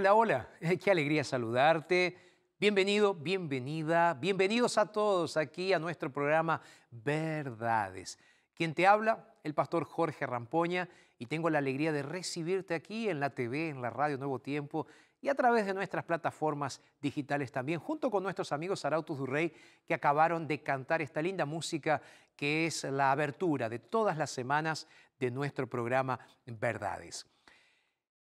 [0.00, 0.48] Hola, hola,
[0.82, 2.16] qué alegría saludarte.
[2.58, 8.18] Bienvenido, bienvenida, bienvenidos a todos aquí a nuestro programa Verdades.
[8.54, 13.20] Quien te habla, el pastor Jorge Rampoña, y tengo la alegría de recibirte aquí en
[13.20, 14.86] la TV, en la radio Nuevo Tiempo
[15.20, 19.52] y a través de nuestras plataformas digitales también, junto con nuestros amigos Arautos Durrey,
[19.86, 22.00] que acabaron de cantar esta linda música
[22.36, 27.26] que es la abertura de todas las semanas de nuestro programa Verdades.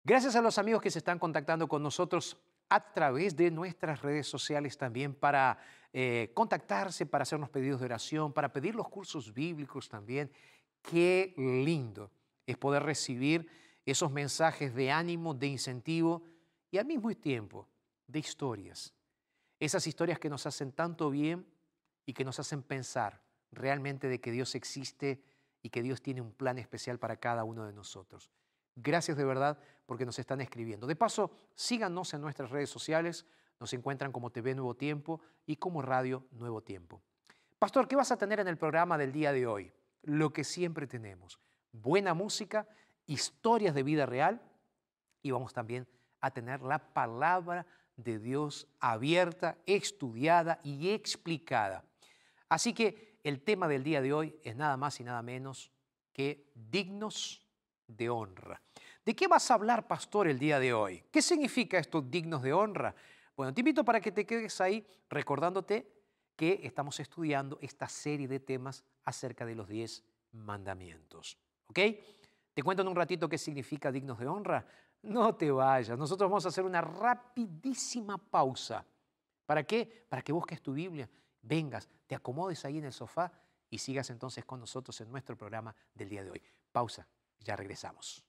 [0.06, 2.36] Gracias a los amigos que se están contactando con nosotros
[2.68, 5.58] a través de nuestras redes sociales también para
[5.92, 10.30] eh, contactarse, para hacernos pedidos de oración, para pedir los cursos bíblicos también.
[10.80, 12.12] Qué lindo
[12.46, 13.48] es poder recibir
[13.84, 16.22] esos mensajes de ánimo, de incentivo
[16.70, 17.66] y al mismo tiempo
[18.06, 18.94] de historias.
[19.58, 21.44] Esas historias que nos hacen tanto bien
[22.04, 25.20] y que nos hacen pensar realmente de que Dios existe
[25.62, 28.30] y que Dios tiene un plan especial para cada uno de nosotros.
[28.76, 30.87] Gracias de verdad porque nos están escribiendo.
[30.87, 33.26] De paso, síganos en nuestras redes sociales.
[33.59, 37.03] Nos encuentran como TV Nuevo Tiempo y como Radio Nuevo Tiempo.
[37.59, 39.72] Pastor, ¿qué vas a tener en el programa del día de hoy?
[40.03, 41.41] Lo que siempre tenemos.
[41.72, 42.69] Buena música,
[43.06, 44.42] historias de vida real
[45.22, 45.88] y vamos también
[46.20, 47.66] a tener la palabra
[47.97, 51.84] de Dios abierta, estudiada y explicada.
[52.48, 55.72] Así que el tema del día de hoy es nada más y nada menos
[56.12, 57.45] que dignos
[57.86, 58.60] de honra.
[59.04, 61.04] ¿De qué vas a hablar, pastor, el día de hoy?
[61.10, 62.94] ¿Qué significa esto dignos de honra?
[63.36, 65.97] Bueno, te invito para que te quedes ahí recordándote
[66.34, 71.38] que estamos estudiando esta serie de temas acerca de los diez mandamientos.
[71.69, 71.78] ¿Ok?
[72.52, 74.66] Te cuento en un ratito qué significa dignos de honra.
[75.03, 75.98] No te vayas.
[75.98, 78.84] Nosotros vamos a hacer una rapidísima pausa.
[79.44, 80.06] ¿Para qué?
[80.08, 81.08] Para que busques tu Biblia,
[81.42, 83.30] vengas, te acomodes ahí en el sofá
[83.70, 86.42] y sigas entonces con nosotros en nuestro programa del día de hoy.
[86.72, 87.06] Pausa,
[87.46, 88.24] ya regresamos.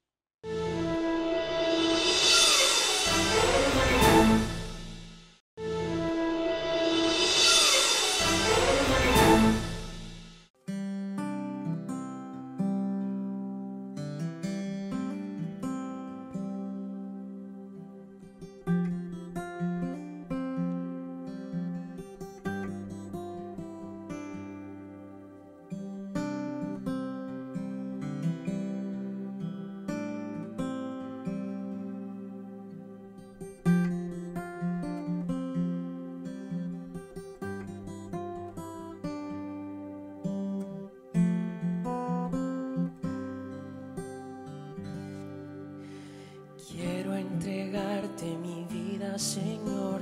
[48.70, 50.02] Vida, Señor.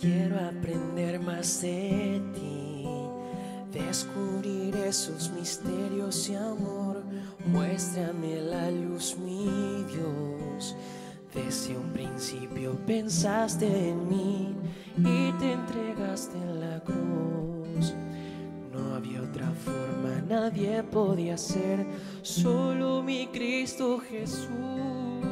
[0.00, 2.84] Quiero aprender más de ti,
[3.72, 7.02] descubrir esos misterios y amor.
[7.46, 10.76] Muéstrame la luz, mi Dios.
[11.34, 14.54] Desde un principio pensaste en mí
[14.98, 17.94] y te entregaste en la cruz.
[18.72, 21.86] No había otra forma, nadie podía ser,
[22.22, 25.25] solo mi Cristo Jesús.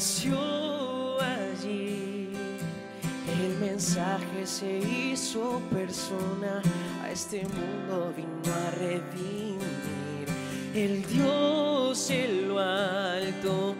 [0.00, 2.30] Nació allí.
[3.38, 6.62] El mensaje se hizo persona,
[7.04, 10.26] a este mundo vino a redimir.
[10.74, 13.74] El Dios en lo alto,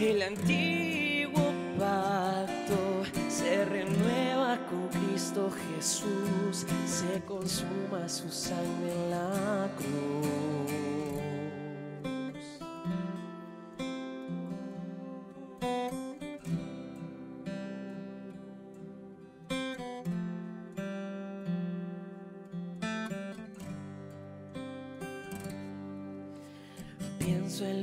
[0.00, 10.89] el antiguo pacto se renueva con Cristo Jesús, se consuma su sangre en la cruz.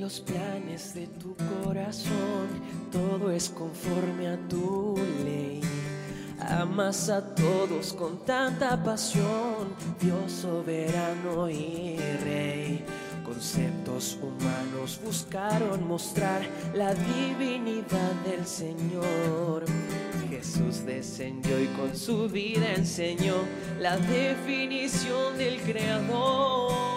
[0.07, 2.47] Los planes de tu corazón,
[2.93, 4.95] todo es conforme a tu
[5.25, 5.59] ley.
[6.39, 12.85] Amas a todos con tanta pasión, Dios soberano y rey.
[13.25, 16.41] Conceptos humanos buscaron mostrar
[16.73, 19.65] la divinidad del Señor.
[20.29, 23.35] Jesús descendió y con su vida enseñó
[23.81, 26.96] la definición del Creador.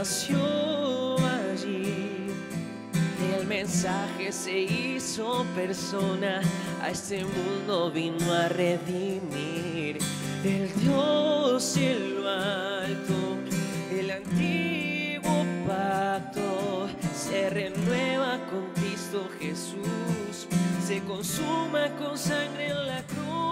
[0.00, 1.16] Nació
[1.52, 2.28] allí.
[3.36, 6.40] El mensaje se hizo persona,
[6.82, 9.98] a este mundo vino a redimir.
[10.42, 13.18] El Dios en lo alto,
[13.92, 20.46] el antiguo pacto se renueva con Cristo Jesús,
[20.82, 23.49] se consuma con sangre en la cruz.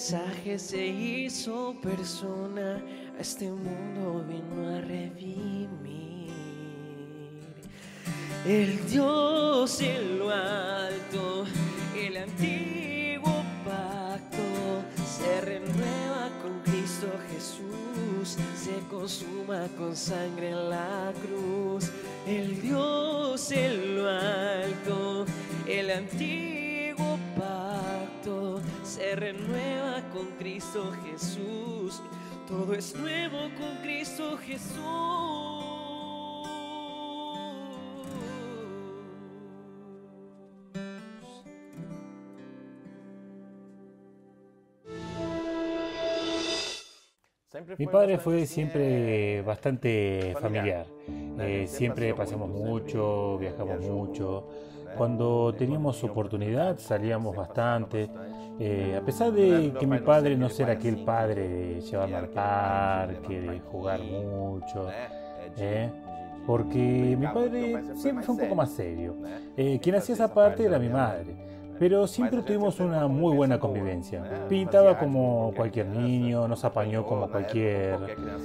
[0.00, 2.82] Mensaje se hizo persona,
[3.18, 6.30] a este mundo vino a redimir.
[8.46, 11.44] El Dios en lo alto,
[11.94, 21.90] el antiguo pacto se renueva con Cristo Jesús, se consuma con sangre en la cruz.
[22.26, 25.26] El Dios en lo alto,
[25.66, 26.49] el antiguo
[29.10, 32.00] se renueva con Cristo Jesús.
[32.46, 34.76] Todo es nuevo con Cristo Jesús.
[47.78, 50.86] Mi padre fue siempre bastante familiar.
[51.40, 54.48] Eh, siempre pasamos mucho, viajamos mucho.
[54.96, 58.08] Cuando teníamos oportunidad salíamos bastante.
[58.62, 63.40] Eh, a pesar de que mi padre no era aquel padre de llevarme al parque,
[63.40, 64.86] de jugar mucho,
[65.56, 65.90] eh,
[66.46, 69.16] porque mi padre siempre fue un poco más serio.
[69.56, 71.48] Eh, quien hacía esa parte era mi madre.
[71.78, 74.22] Pero siempre tuvimos una muy buena convivencia.
[74.50, 77.98] Pintaba como cualquier niño, nos apañó como cualquier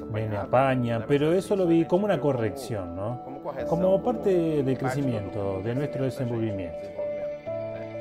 [0.09, 3.21] nene apaña, pero eso lo vi como una corrección, ¿no?
[3.67, 6.94] Como parte del crecimiento, de nuestro desenvolvimiento.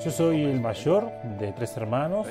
[0.05, 2.27] Yo soy el mayor de tres hermanos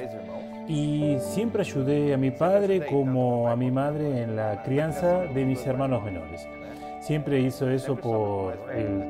[0.67, 5.65] y siempre ayudé a mi padre como a mi madre en la crianza de mis
[5.65, 6.47] hermanos menores.
[7.01, 8.59] Siempre hizo eso por,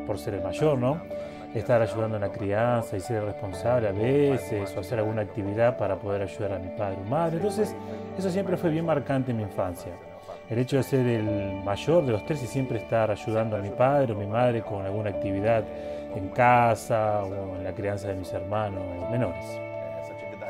[0.08, 1.02] por ser el mayor, ¿no?
[1.54, 5.98] Estar ayudando en la crianza y ser responsable a veces o hacer alguna actividad para
[5.98, 7.36] poder ayudar a mi padre o madre.
[7.36, 7.76] Entonces,
[8.18, 9.92] eso siempre fue bien marcante en mi infancia.
[10.50, 13.72] El hecho de ser el mayor de los tres y siempre estar ayudando a mi
[13.72, 15.64] padre o mi madre con alguna actividad
[16.16, 19.46] en casa o en la crianza de mis hermanos menores.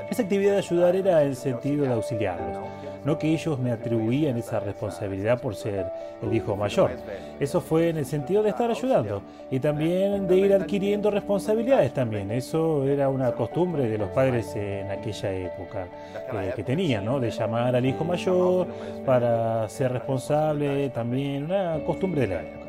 [0.09, 2.59] Esa actividad de ayudar era el sentido de auxiliarlos,
[3.03, 5.87] no que ellos me atribuían esa responsabilidad por ser
[6.21, 6.91] el hijo mayor.
[7.39, 12.31] Eso fue en el sentido de estar ayudando y también de ir adquiriendo responsabilidades también.
[12.31, 15.87] Eso era una costumbre de los padres en aquella época
[16.33, 17.19] eh, que tenían, ¿no?
[17.19, 18.67] De llamar al hijo mayor
[19.05, 22.62] para ser responsable, también una costumbre de la.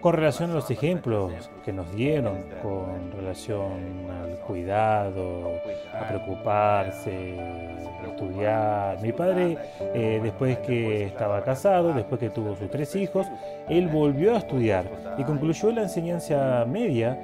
[0.00, 1.32] Con relación a los ejemplos
[1.64, 5.50] que nos dieron, con relación al cuidado,
[5.92, 9.02] a preocuparse, a estudiar.
[9.02, 9.58] Mi padre,
[9.94, 13.26] eh, después que estaba casado, después que tuvo sus tres hijos,
[13.68, 14.84] él volvió a estudiar
[15.18, 17.18] y concluyó la enseñanza media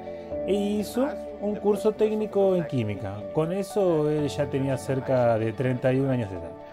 [0.45, 1.07] e hizo
[1.39, 3.15] un curso técnico en química.
[3.33, 6.64] Con eso él ya tenía cerca de 31 años de edad.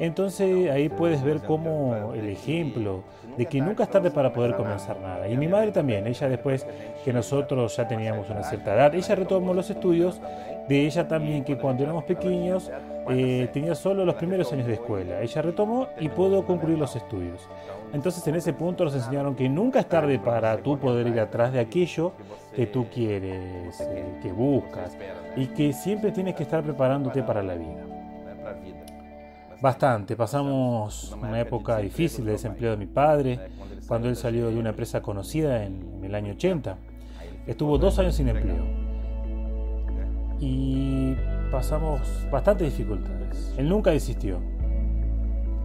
[0.00, 3.04] Entonces ahí puedes ver cómo el ejemplo
[3.36, 5.28] de que nunca es tarde para poder comenzar nada.
[5.28, 6.66] Y mi madre también, ella después
[7.04, 10.18] que nosotros ya teníamos una cierta edad, ella retomó los estudios
[10.68, 12.70] de ella también, que cuando éramos pequeños
[13.10, 15.20] eh, tenía solo los primeros años de escuela.
[15.20, 17.46] Ella retomó y pudo concluir los estudios.
[17.92, 21.52] Entonces en ese punto nos enseñaron que nunca es tarde para tú poder ir atrás
[21.52, 22.12] de aquello
[22.56, 24.96] que tú quieres, eh, que buscas,
[25.36, 27.89] y que siempre tienes que estar preparándote para la vida.
[29.60, 30.16] Bastante.
[30.16, 33.38] Pasamos una época difícil de desempleo de mi padre
[33.86, 36.78] cuando él salió de una empresa conocida en el año 80.
[37.46, 38.64] Estuvo dos años sin empleo.
[40.40, 41.14] Y
[41.50, 42.00] pasamos
[42.30, 43.54] bastantes dificultades.
[43.58, 44.40] Él nunca desistió.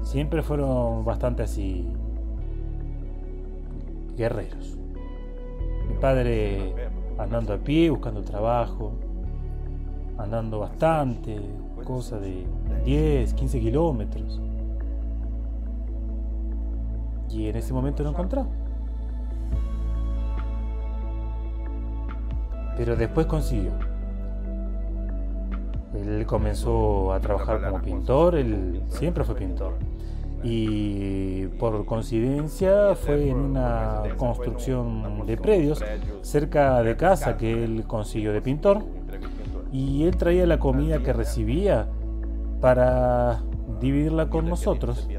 [0.02, 1.88] Siempre fueron bastante así
[4.18, 4.78] guerreros.
[5.88, 6.74] Mi padre
[7.18, 8.92] andando a pie, buscando trabajo,
[10.18, 11.40] andando bastante,
[11.86, 12.46] cosa de
[12.84, 14.42] 10, 15 kilómetros.
[17.30, 18.48] Y en ese momento no encontró.
[22.76, 23.72] Pero después consiguió.
[25.94, 29.76] Él comenzó a trabajar como pintor, él siempre fue pintor.
[30.44, 35.84] Y por coincidencia fue en una construcción de predios
[36.22, 38.84] cerca de casa que él consiguió de pintor
[39.76, 41.88] y él traía la comida que recibía
[42.62, 43.42] para
[43.82, 45.10] dividirla con nosotros.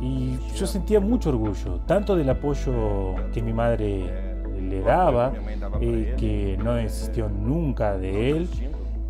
[0.00, 5.32] Y yo sentía mucho orgullo, tanto del apoyo que mi madre le daba,
[5.80, 8.48] eh, que no existió nunca de él,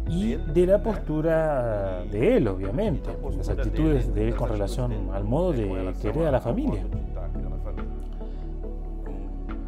[0.09, 5.53] y de la postura de él, obviamente, las actitudes de él con relación al modo
[5.53, 6.83] de querer a la familia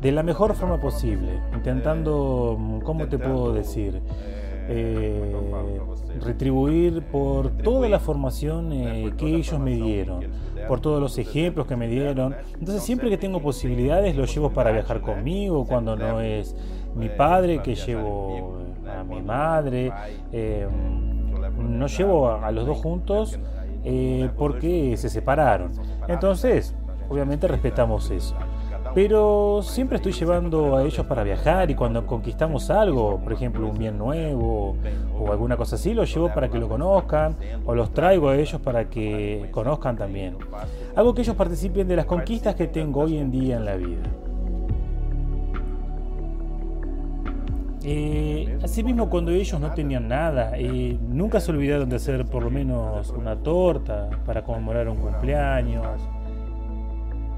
[0.00, 4.00] de la mejor forma posible, intentando, ¿cómo te puedo decir?
[4.72, 5.34] Eh,
[6.20, 10.24] retribuir por toda la formación eh, que ellos me dieron,
[10.68, 12.34] por todos los ejemplos que me dieron.
[12.58, 16.56] Entonces siempre que tengo posibilidades los llevo para viajar conmigo, cuando no es
[16.94, 19.92] mi padre que llevo a mi madre,
[20.32, 20.66] eh,
[21.58, 23.38] no llevo a, los dos juntos
[24.36, 25.72] porque se separaron.
[26.06, 26.74] Entonces,
[27.08, 28.36] obviamente respetamos eso
[28.94, 33.78] pero siempre estoy llevando a ellos para viajar y cuando conquistamos algo, por ejemplo un
[33.78, 34.76] bien nuevo
[35.18, 38.60] o alguna cosa así, los llevo para que lo conozcan o los traigo a ellos
[38.60, 40.36] para que conozcan también.
[40.96, 44.02] Hago que ellos participen de las conquistas que tengo hoy en día en la vida.
[47.82, 52.50] Eh, asimismo, cuando ellos no tenían nada, eh, nunca se olvidaron de hacer por lo
[52.50, 55.86] menos una torta para conmemorar un cumpleaños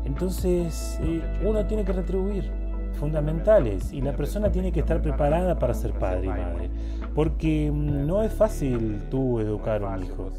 [0.05, 2.51] entonces, eh, uno tiene que retribuir
[2.95, 6.71] fundamentales y la persona tiene que estar preparada para ser padre y madre,
[7.15, 10.31] porque mm, no es fácil tú educar a un hijo.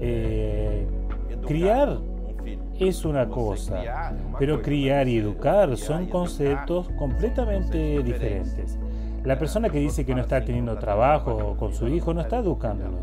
[0.00, 0.86] Eh,
[1.46, 1.98] criar
[2.78, 8.78] es una cosa, pero criar y educar son conceptos completamente diferentes.
[9.24, 12.98] La persona que dice que no está teniendo trabajo con su hijo no está educándolo.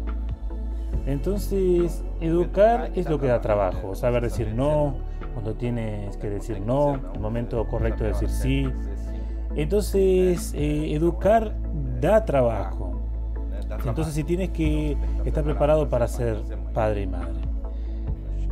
[1.06, 4.96] Entonces, educar es lo que da trabajo, saber decir no,
[5.34, 8.70] cuando tienes que decir no, el momento correcto de decir sí.
[9.56, 11.54] Entonces, eh, educar
[12.00, 13.02] da trabajo.
[13.86, 16.38] Entonces, si tienes que estar preparado para ser
[16.74, 17.42] padre y madre.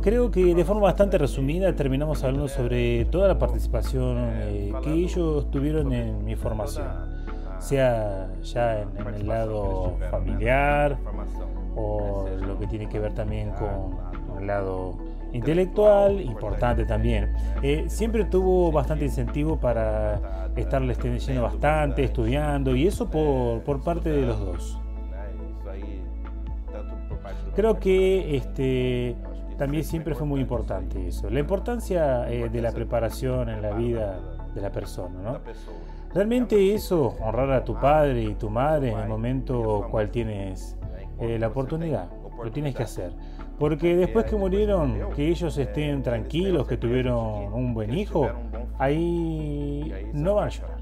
[0.02, 5.48] Creo que de forma bastante resumida terminamos hablando sobre toda la participación eh, que ellos
[5.52, 6.88] tuvieron en mi formación,
[7.60, 10.98] sea ya en, en el lado familiar
[11.76, 14.96] o lo que tiene que ver también con el lado
[15.32, 17.32] intelectual, importante también.
[17.62, 24.10] Eh, siempre tuvo bastante incentivo para estarle leyendo bastante, estudiando, y eso por, por parte
[24.10, 24.78] de los dos.
[27.54, 29.16] Creo que este,
[29.58, 34.18] también siempre fue muy importante eso, la importancia eh, de la preparación en la vida
[34.54, 35.38] de la persona, ¿no?
[36.14, 40.76] Realmente eso, honrar a tu padre y tu madre en el momento cual tienes
[41.18, 42.10] eh, la oportunidad,
[42.42, 43.12] lo tienes que hacer.
[43.62, 48.28] Porque después que murieron, que ellos estén tranquilos, que tuvieron un buen hijo,
[48.76, 50.80] ahí no van a llorar.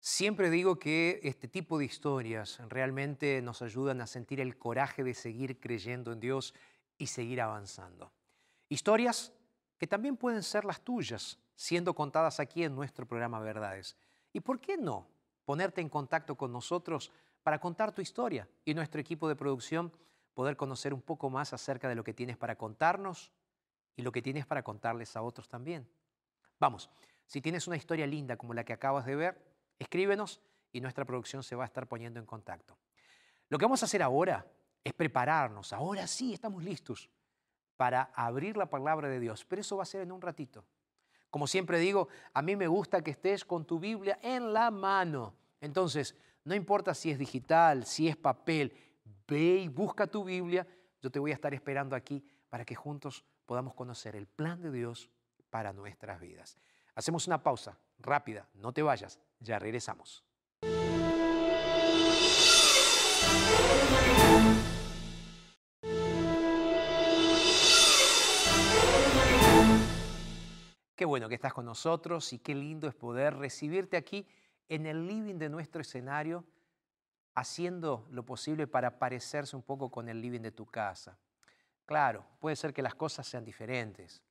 [0.00, 5.14] Siempre digo que este tipo de historias realmente nos ayudan a sentir el coraje de
[5.14, 6.52] seguir creyendo en Dios
[6.98, 8.10] y seguir avanzando.
[8.68, 9.32] Historias
[9.78, 13.96] que también pueden ser las tuyas, siendo contadas aquí en nuestro programa Verdades.
[14.32, 15.06] ¿Y por qué no
[15.44, 17.12] ponerte en contacto con nosotros
[17.44, 19.92] para contar tu historia y nuestro equipo de producción
[20.32, 23.30] poder conocer un poco más acerca de lo que tienes para contarnos
[23.94, 25.88] y lo que tienes para contarles a otros también?
[26.58, 26.90] Vamos,
[27.26, 29.40] si tienes una historia linda como la que acabas de ver,
[29.78, 30.40] escríbenos
[30.72, 32.76] y nuestra producción se va a estar poniendo en contacto.
[33.50, 34.46] Lo que vamos a hacer ahora
[34.82, 37.10] es prepararnos, ahora sí estamos listos
[37.76, 40.64] para abrir la palabra de Dios, pero eso va a ser en un ratito.
[41.30, 45.34] Como siempre digo, a mí me gusta que estés con tu Biblia en la mano.
[45.60, 48.72] Entonces, no importa si es digital, si es papel,
[49.26, 50.66] ve y busca tu Biblia.
[51.00, 54.70] Yo te voy a estar esperando aquí para que juntos podamos conocer el plan de
[54.70, 55.10] Dios
[55.50, 56.58] para nuestras vidas.
[56.94, 60.22] Hacemos una pausa rápida, no te vayas, ya regresamos.
[70.94, 74.26] Qué bueno que estás con nosotros y qué lindo es poder recibirte aquí
[74.68, 76.44] en el living de nuestro escenario,
[77.34, 81.18] haciendo lo posible para parecerse un poco con el living de tu casa.
[81.86, 84.22] Claro, puede ser que las cosas sean diferentes,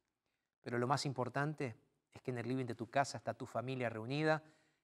[0.62, 1.76] pero lo más importante
[2.14, 4.44] es que en el living de tu casa está tu familia reunida,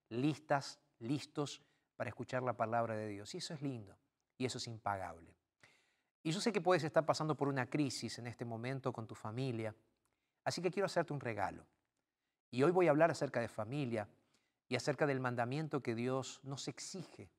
[0.10, 1.62] listas, listos
[1.96, 3.34] para escuchar la palabra de Dios.
[3.34, 3.98] Y eso es lindo
[4.38, 5.34] y eso es impagable.
[6.22, 9.15] Y yo sé que puedes estar pasando por una crisis en este momento con tu
[9.15, 9.74] familia,
[10.44, 11.65] así que quiero hacerte un regalo.
[12.51, 14.08] Y hoy voy a hablar acerca de familia
[14.70, 17.30] y acerca del mandamiento que Dios nos exige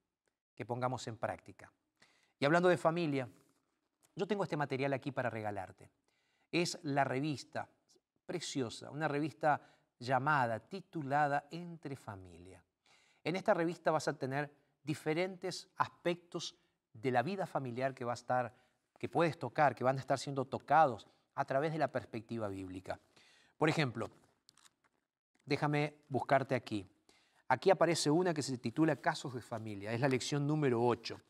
[0.54, 1.72] que pongamos en práctica.
[2.38, 3.28] Y hablando de familia,
[4.16, 5.90] yo tengo este material aquí para regalarte.
[6.50, 7.68] Es la revista
[8.26, 9.60] preciosa, una revista
[9.98, 12.62] llamada, titulada Entre Familia.
[13.22, 14.52] En esta revista vas a tener
[14.82, 16.56] diferentes aspectos
[16.92, 18.54] de la vida familiar que va a estar,
[18.98, 22.98] que puedes tocar, que van a estar siendo tocados a través de la perspectiva bíblica.
[23.56, 24.10] Por ejemplo,
[25.44, 26.90] déjame buscarte aquí.
[27.50, 31.20] Aquí aparece una que se titula Casos de Familia, es la lección número 8.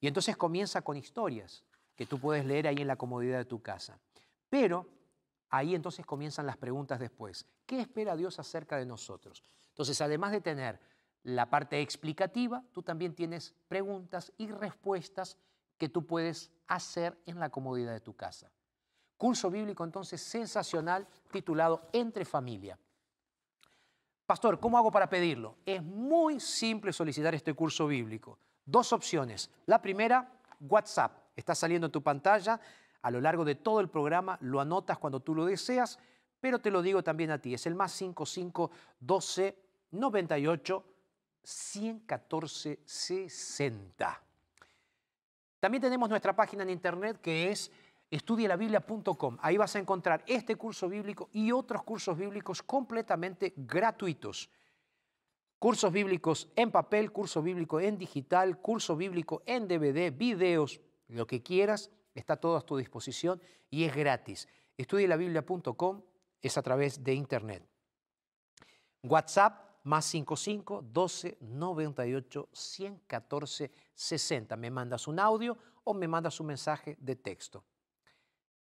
[0.00, 1.62] Y entonces comienza con historias
[1.94, 3.96] que tú puedes leer ahí en la comodidad de tu casa.
[4.50, 4.88] Pero
[5.50, 7.46] ahí entonces comienzan las preguntas después.
[7.64, 9.44] ¿Qué espera Dios acerca de nosotros?
[9.68, 10.80] Entonces, además de tener
[11.22, 15.36] la parte explicativa, tú también tienes preguntas y respuestas
[15.76, 18.50] que tú puedes hacer en la comodidad de tu casa.
[19.16, 22.76] Curso bíblico entonces sensacional titulado Entre familia.
[24.28, 25.56] Pastor, ¿cómo hago para pedirlo?
[25.64, 28.38] Es muy simple solicitar este curso bíblico.
[28.62, 29.50] Dos opciones.
[29.64, 31.30] La primera, WhatsApp.
[31.34, 32.60] Está saliendo en tu pantalla.
[33.00, 35.98] A lo largo de todo el programa lo anotas cuando tú lo deseas,
[36.40, 37.54] pero te lo digo también a ti.
[37.54, 39.56] Es el más 55 12
[39.92, 40.84] 98
[41.42, 44.22] 114 60.
[45.58, 47.72] También tenemos nuestra página en internet que es
[48.10, 49.36] estudielabiblia.com.
[49.40, 54.50] Ahí vas a encontrar este curso bíblico y otros cursos bíblicos completamente gratuitos.
[55.58, 61.42] Cursos bíblicos en papel, curso bíblico en digital, curso bíblico en DVD, videos, lo que
[61.42, 64.48] quieras, está todo a tu disposición y es gratis.
[64.76, 66.02] Estudielabiblia.com
[66.40, 67.68] es a través de internet.
[69.02, 74.56] WhatsApp más 55 12 98 114 60.
[74.56, 77.64] Me mandas un audio o me mandas un mensaje de texto.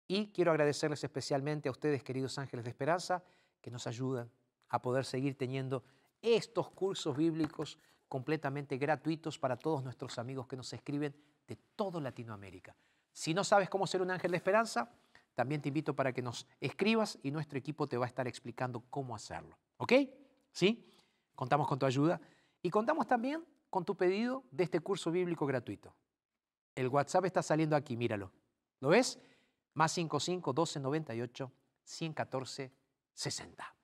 [0.07, 3.23] Y quiero agradecerles especialmente a ustedes, queridos ángeles de esperanza,
[3.61, 4.29] que nos ayudan
[4.69, 5.83] a poder seguir teniendo
[6.21, 11.15] estos cursos bíblicos completamente gratuitos para todos nuestros amigos que nos escriben
[11.47, 12.75] de toda Latinoamérica.
[13.11, 14.91] Si no sabes cómo ser un ángel de esperanza,
[15.33, 18.83] también te invito para que nos escribas y nuestro equipo te va a estar explicando
[18.89, 19.57] cómo hacerlo.
[19.77, 19.93] ¿Ok?
[20.51, 20.87] ¿Sí?
[21.35, 22.21] Contamos con tu ayuda
[22.61, 25.93] y contamos también con tu pedido de este curso bíblico gratuito.
[26.75, 28.31] El WhatsApp está saliendo aquí, míralo.
[28.79, 29.19] ¿Lo ves?
[29.75, 31.51] Más 55 12 98
[31.83, 32.71] 114
[33.13, 33.75] 60.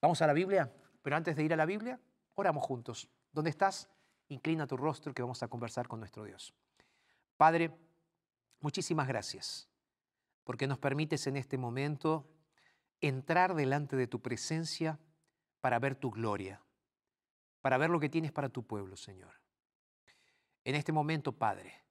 [0.00, 2.00] Vamos a la Biblia, pero antes de ir a la Biblia,
[2.34, 3.08] oramos juntos.
[3.32, 3.88] ¿Dónde estás?
[4.28, 6.54] Inclina tu rostro que vamos a conversar con nuestro Dios.
[7.36, 7.70] Padre,
[8.60, 9.68] muchísimas gracias
[10.44, 12.28] porque nos permites en este momento
[13.00, 14.98] entrar delante de tu presencia
[15.60, 16.60] para ver tu gloria,
[17.60, 19.40] para ver lo que tienes para tu pueblo, Señor.
[20.64, 21.81] En este momento, Padre,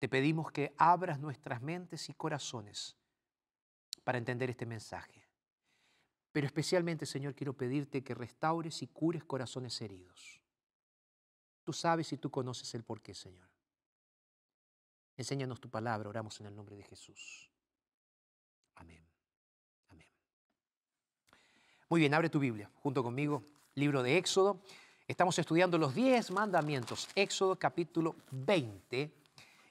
[0.00, 2.96] te pedimos que abras nuestras mentes y corazones
[4.02, 5.28] para entender este mensaje.
[6.32, 10.40] Pero especialmente, Señor, quiero pedirte que restaures y cures corazones heridos.
[11.64, 13.46] Tú sabes y tú conoces el porqué, Señor.
[15.18, 17.50] Enséñanos tu palabra, oramos en el nombre de Jesús.
[18.76, 19.04] Amén.
[19.88, 20.08] Amén.
[21.90, 24.62] Muy bien, abre tu Biblia junto conmigo, libro de Éxodo.
[25.06, 29.19] Estamos estudiando los 10 mandamientos, Éxodo capítulo 20.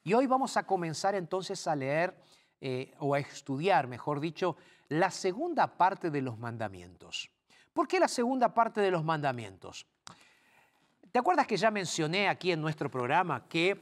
[0.03, 2.15] Y hoy vamos a comenzar entonces a leer
[2.61, 4.57] eh, o a estudiar, mejor dicho,
[4.87, 7.29] la segunda parte de los mandamientos.
[7.73, 9.85] ¿Por qué la segunda parte de los mandamientos?
[11.11, 13.79] ¿Te acuerdas que ya mencioné aquí en nuestro programa que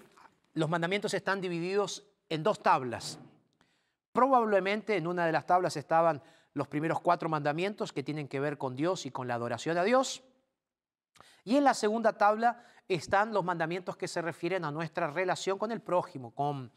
[0.57, 3.19] los mandamientos están divididos en dos tablas.
[4.11, 6.21] Probablemente en una de las tablas estaban
[6.53, 9.83] los primeros cuatro mandamientos que tienen que ver con Dios y con la adoración a
[9.83, 10.23] Dios.
[11.43, 15.71] Y en la segunda tabla están los mandamientos que se refieren a nuestra relación con
[15.71, 16.71] el prójimo, con,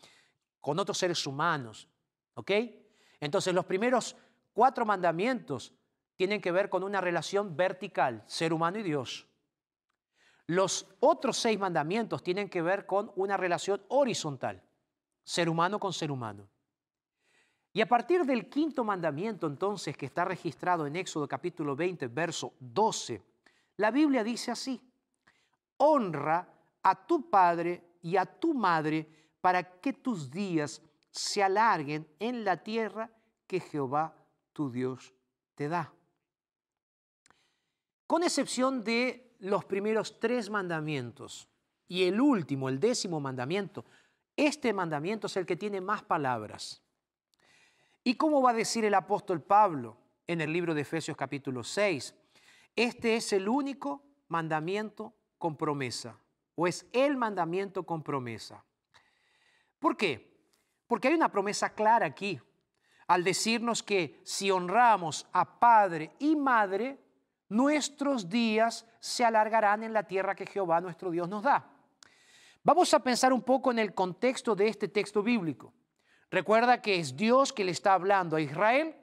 [0.60, 1.88] con otros seres humanos.
[2.34, 2.50] ¿Ok?
[3.20, 4.16] Entonces los primeros
[4.52, 5.74] cuatro mandamientos
[6.16, 9.26] tienen que ver con una relación vertical, ser humano y Dios.
[10.46, 14.62] Los otros seis mandamientos tienen que ver con una relación horizontal,
[15.22, 16.50] ser humano con ser humano.
[17.72, 22.54] Y a partir del quinto mandamiento, entonces, que está registrado en Éxodo capítulo 20, verso
[22.58, 23.22] 12,
[23.76, 24.89] la Biblia dice así,
[25.80, 26.48] honra
[26.82, 29.08] a tu padre y a tu madre
[29.40, 33.10] para que tus días se alarguen en la tierra
[33.46, 34.14] que Jehová
[34.52, 35.14] tu Dios
[35.54, 35.92] te da.
[38.06, 41.48] Con excepción de los primeros tres mandamientos
[41.88, 43.84] y el último, el décimo mandamiento,
[44.36, 46.82] este mandamiento es el que tiene más palabras.
[48.04, 52.14] ¿Y cómo va a decir el apóstol Pablo en el libro de Efesios capítulo 6?
[52.76, 56.16] Este es el único mandamiento con promesa,
[56.54, 58.62] o es el mandamiento con promesa.
[59.78, 60.38] ¿Por qué?
[60.86, 62.38] Porque hay una promesa clara aquí,
[63.08, 66.98] al decirnos que si honramos a padre y madre,
[67.48, 71.68] nuestros días se alargarán en la tierra que Jehová nuestro Dios nos da.
[72.62, 75.72] Vamos a pensar un poco en el contexto de este texto bíblico.
[76.30, 78.94] Recuerda que es Dios que le está hablando a Israel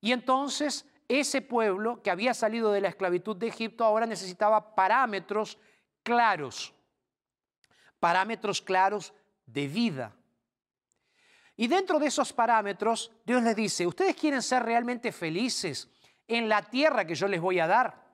[0.00, 5.58] y entonces ese pueblo que había salido de la esclavitud de Egipto ahora necesitaba parámetros
[6.02, 6.74] claros,
[8.00, 9.12] parámetros claros
[9.46, 10.16] de vida.
[11.56, 15.88] Y dentro de esos parámetros, Dios les dice, ustedes quieren ser realmente felices,
[16.28, 18.04] en la tierra que yo les voy a dar.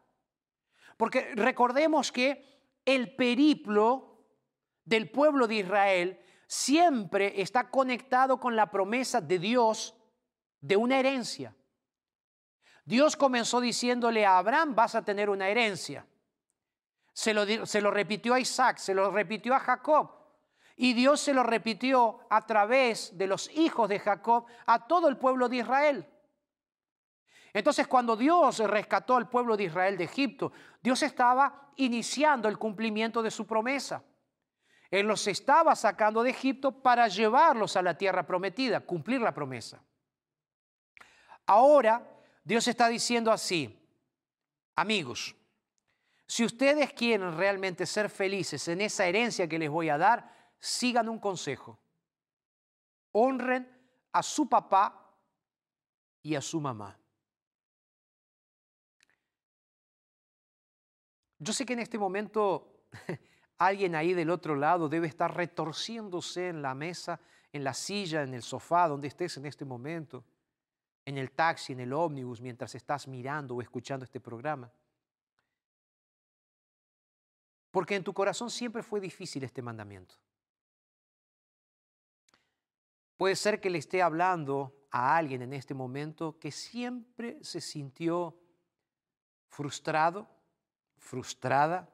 [0.96, 4.26] Porque recordemos que el periplo
[4.84, 9.94] del pueblo de Israel siempre está conectado con la promesa de Dios
[10.60, 11.54] de una herencia.
[12.84, 16.06] Dios comenzó diciéndole a Abraham, vas a tener una herencia.
[17.12, 20.10] Se lo, se lo repitió a Isaac, se lo repitió a Jacob.
[20.76, 25.16] Y Dios se lo repitió a través de los hijos de Jacob a todo el
[25.16, 26.08] pueblo de Israel.
[27.52, 33.22] Entonces cuando Dios rescató al pueblo de Israel de Egipto, Dios estaba iniciando el cumplimiento
[33.22, 34.02] de su promesa.
[34.90, 39.82] Él los estaba sacando de Egipto para llevarlos a la tierra prometida, cumplir la promesa.
[41.46, 42.11] Ahora
[42.44, 43.78] Dios está diciendo así,
[44.76, 45.36] amigos,
[46.26, 51.08] si ustedes quieren realmente ser felices en esa herencia que les voy a dar, sigan
[51.08, 51.78] un consejo.
[53.12, 53.68] Honren
[54.12, 55.14] a su papá
[56.22, 56.98] y a su mamá.
[61.38, 62.86] Yo sé que en este momento
[63.58, 67.20] alguien ahí del otro lado debe estar retorciéndose en la mesa,
[67.52, 70.24] en la silla, en el sofá, donde estés en este momento,
[71.04, 74.70] en el taxi, en el ómnibus, mientras estás mirando o escuchando este programa.
[77.70, 80.14] Porque en tu corazón siempre fue difícil este mandamiento.
[83.16, 88.36] Puede ser que le esté hablando a alguien en este momento que siempre se sintió
[89.46, 90.28] frustrado,
[90.98, 91.88] frustrada,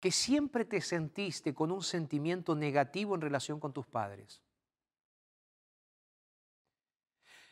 [0.00, 4.42] que siempre te sentiste con un sentimiento negativo en relación con tus padres.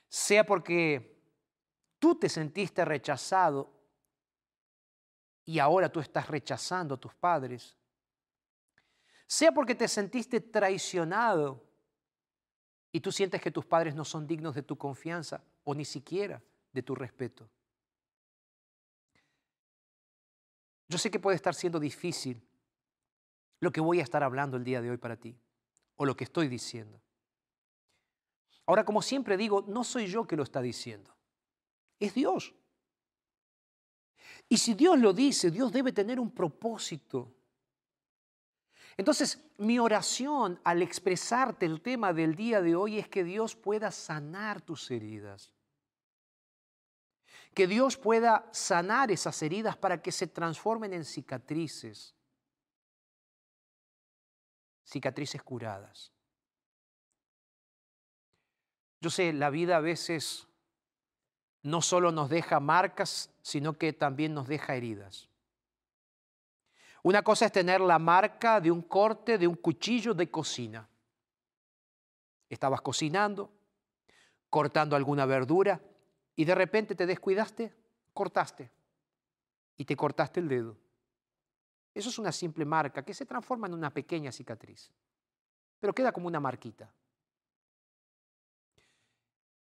[0.08, 1.18] Sea porque
[1.98, 3.72] tú te sentiste rechazado
[5.44, 7.76] y ahora tú estás rechazando a tus padres.
[9.26, 11.62] Sea porque te sentiste traicionado
[12.92, 16.42] y tú sientes que tus padres no son dignos de tu confianza o ni siquiera
[16.72, 17.48] de tu respeto.
[20.88, 22.42] Yo sé que puede estar siendo difícil
[23.60, 25.36] lo que voy a estar hablando el día de hoy para ti,
[25.96, 27.00] o lo que estoy diciendo.
[28.68, 31.16] Ahora, como siempre digo, no soy yo que lo está diciendo,
[31.98, 32.54] es Dios.
[34.46, 37.34] Y si Dios lo dice, Dios debe tener un propósito.
[38.98, 43.90] Entonces, mi oración al expresarte el tema del día de hoy es que Dios pueda
[43.90, 45.50] sanar tus heridas.
[47.54, 52.14] Que Dios pueda sanar esas heridas para que se transformen en cicatrices.
[54.84, 56.12] Cicatrices curadas.
[59.00, 60.46] Yo sé, la vida a veces
[61.62, 65.28] no solo nos deja marcas, sino que también nos deja heridas.
[67.02, 70.88] Una cosa es tener la marca de un corte de un cuchillo de cocina.
[72.48, 73.52] Estabas cocinando,
[74.50, 75.80] cortando alguna verdura
[76.34, 77.74] y de repente te descuidaste,
[78.12, 78.70] cortaste
[79.76, 80.76] y te cortaste el dedo.
[81.94, 84.90] Eso es una simple marca que se transforma en una pequeña cicatriz,
[85.80, 86.92] pero queda como una marquita.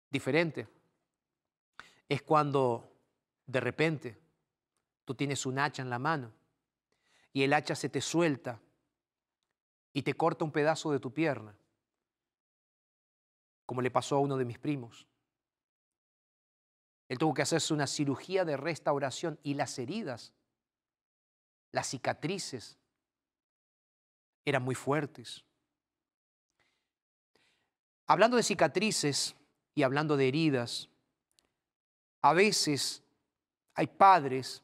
[0.10, 0.67] Diferente
[2.08, 2.91] es cuando
[3.45, 4.17] de repente
[5.06, 6.32] tú tienes un hacha en la mano
[7.32, 8.60] y el hacha se te suelta
[9.93, 11.56] y te corta un pedazo de tu pierna,
[13.65, 15.08] como le pasó a uno de mis primos.
[17.08, 20.34] Él tuvo que hacerse una cirugía de restauración y las heridas,
[21.72, 22.78] las cicatrices,
[24.45, 25.43] eran muy fuertes.
[28.08, 29.36] Hablando de cicatrices
[29.80, 30.89] y hablando de heridas,
[32.22, 33.02] a veces
[33.76, 34.62] hay padres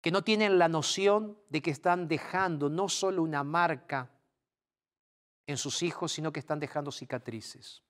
[0.00, 4.10] que no tienen la noción de que están dejando no solo una marca
[5.46, 7.82] en sus hijos, sino que están dejando cicatrices.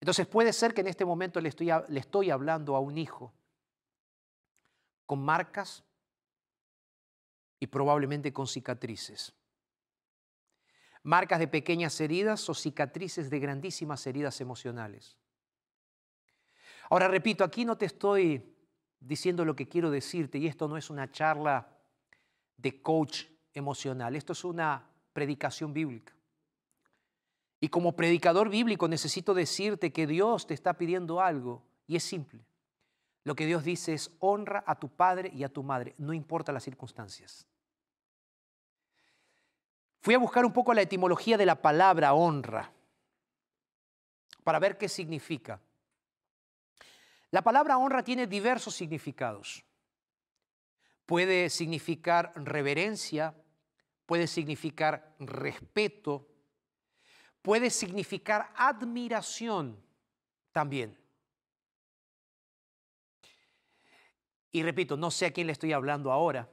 [0.00, 3.34] Entonces puede ser que en este momento le estoy, le estoy hablando a un hijo
[5.04, 5.84] con marcas
[7.60, 9.34] y probablemente con cicatrices.
[11.02, 15.16] Marcas de pequeñas heridas o cicatrices de grandísimas heridas emocionales.
[16.90, 18.54] Ahora repito, aquí no te estoy
[19.00, 21.68] diciendo lo que quiero decirte y esto no es una charla
[22.56, 26.14] de coach emocional, esto es una predicación bíblica.
[27.60, 32.44] Y como predicador bíblico necesito decirte que Dios te está pidiendo algo y es simple.
[33.24, 36.52] Lo que Dios dice es honra a tu padre y a tu madre, no importa
[36.52, 37.46] las circunstancias.
[40.00, 42.72] Fui a buscar un poco la etimología de la palabra honra
[44.44, 45.60] para ver qué significa.
[47.30, 49.64] La palabra honra tiene diversos significados.
[51.04, 53.34] Puede significar reverencia,
[54.06, 56.28] puede significar respeto,
[57.42, 59.82] puede significar admiración
[60.52, 60.96] también.
[64.50, 66.48] Y repito, no sé a quién le estoy hablando ahora,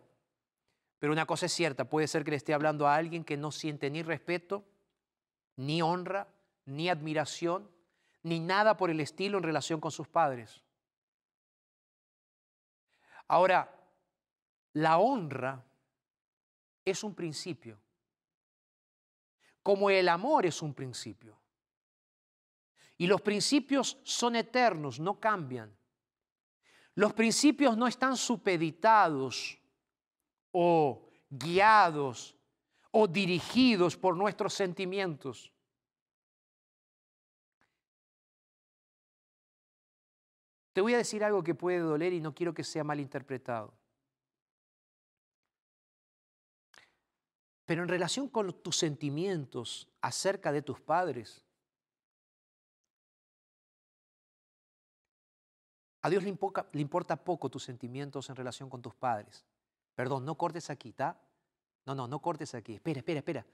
[1.06, 3.52] pero una cosa es cierta, puede ser que le esté hablando a alguien que no
[3.52, 4.66] siente ni respeto,
[5.56, 6.28] ni honra,
[6.66, 7.70] ni admiración,
[8.24, 10.64] ni nada por el estilo en relación con sus padres.
[13.28, 13.72] Ahora,
[14.74, 15.64] la honra
[16.84, 17.80] es un principio,
[19.62, 21.38] como el amor es un principio.
[22.98, 25.72] Y los principios son eternos, no cambian.
[26.96, 29.60] Los principios no están supeditados
[30.58, 32.38] o guiados
[32.92, 35.52] o dirigidos por nuestros sentimientos.
[40.72, 43.74] Te voy a decir algo que puede doler y no quiero que sea malinterpretado.
[47.66, 51.44] Pero en relación con tus sentimientos acerca de tus padres,
[56.02, 59.46] a Dios le importa, poco tus sentimientos en relación con tus padres.
[59.96, 61.20] Perdón, no cortes aquí, ¿está?
[61.86, 62.76] No, no, no cortes aquí.
[62.76, 63.46] Espera, espera, espera.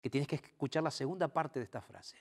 [0.00, 2.16] Que tienes que escuchar la segunda parte de esta frase.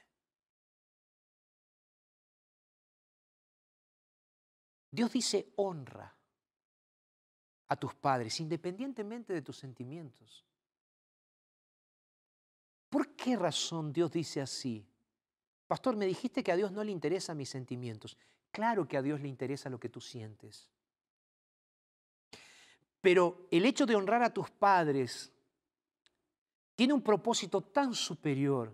[4.92, 6.14] Dios dice honra
[7.70, 10.46] a tus padres independientemente de tus sentimientos.
[12.90, 14.86] ¿Por qué razón Dios dice así?
[15.66, 18.18] Pastor, me dijiste que a Dios no le interesan mis sentimientos.
[18.52, 20.70] Claro que a Dios le interesa lo que tú sientes.
[23.02, 25.32] Pero el hecho de honrar a tus padres
[26.76, 28.74] tiene un propósito tan superior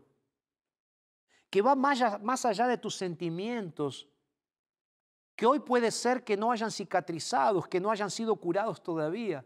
[1.49, 4.07] que va más allá de tus sentimientos
[5.37, 9.45] que hoy puede ser que no hayan cicatrizados, que no hayan sido curados todavía.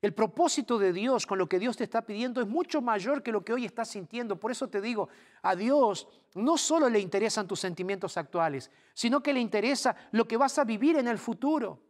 [0.00, 3.32] El propósito de Dios con lo que Dios te está pidiendo es mucho mayor que
[3.32, 4.38] lo que hoy estás sintiendo.
[4.38, 5.08] Por eso te digo,
[5.42, 10.36] a Dios no solo le interesan tus sentimientos actuales, sino que le interesa lo que
[10.36, 11.80] vas a vivir en el futuro.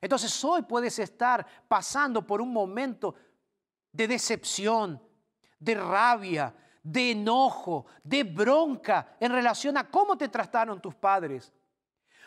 [0.00, 3.14] Entonces hoy puedes estar pasando por un momento
[3.92, 5.02] de decepción,
[5.58, 11.52] de rabia, de enojo, de bronca en relación a cómo te trataron tus padres.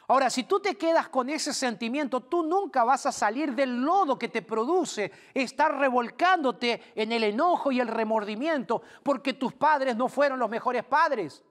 [0.10, 4.18] Ahora, si tú te quedas con ese sentimiento, tú nunca vas a salir del lodo
[4.18, 10.10] que te produce estar revolcándote en el enojo y el remordimiento porque tus padres no
[10.10, 11.44] fueron los mejores padres.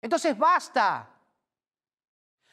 [0.00, 1.09] Entonces basta.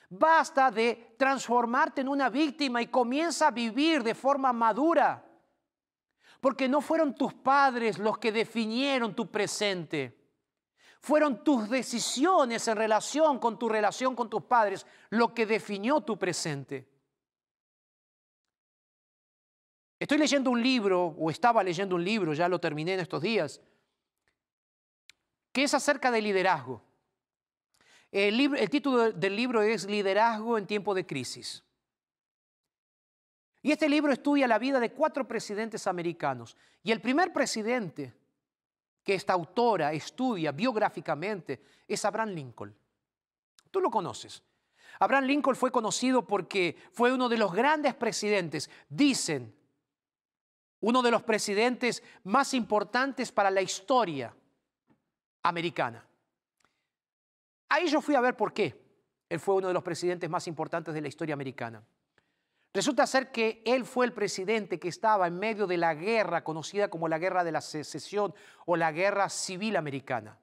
[0.09, 5.23] Basta de transformarte en una víctima y comienza a vivir de forma madura.
[6.39, 10.17] Porque no fueron tus padres los que definieron tu presente.
[11.01, 16.17] Fueron tus decisiones en relación con tu relación con tus padres lo que definió tu
[16.17, 16.87] presente.
[19.99, 23.61] Estoy leyendo un libro, o estaba leyendo un libro, ya lo terminé en estos días,
[25.51, 26.86] que es acerca de liderazgo.
[28.19, 31.63] El, título del libro es Liderazgo en tiempo de crisis.
[33.61, 36.57] Y este libro estudia la vida de cuatro presidentes americanos.
[36.81, 38.11] Y el primer presidente
[39.03, 42.75] que esta autora estudia biográficamente es Abraham Lincoln.
[43.69, 44.41] Tú lo conoces.
[44.97, 49.55] Abraham Lincoln fue conocido porque fue uno de los grandes presidentes, dicen,
[50.79, 54.33] uno de los presidentes más importantes para la historia
[55.43, 56.03] americana.
[57.69, 58.87] Ahí yo fui a ver por qué
[59.29, 61.83] él fue uno de los presidentes más importantes de la historia americana.
[62.73, 66.89] Resulta ser que él fue el presidente que estaba en medio de la guerra conocida
[66.89, 68.33] como la Guerra de la Secesión
[68.65, 70.37] o la Guerra Civil Americana,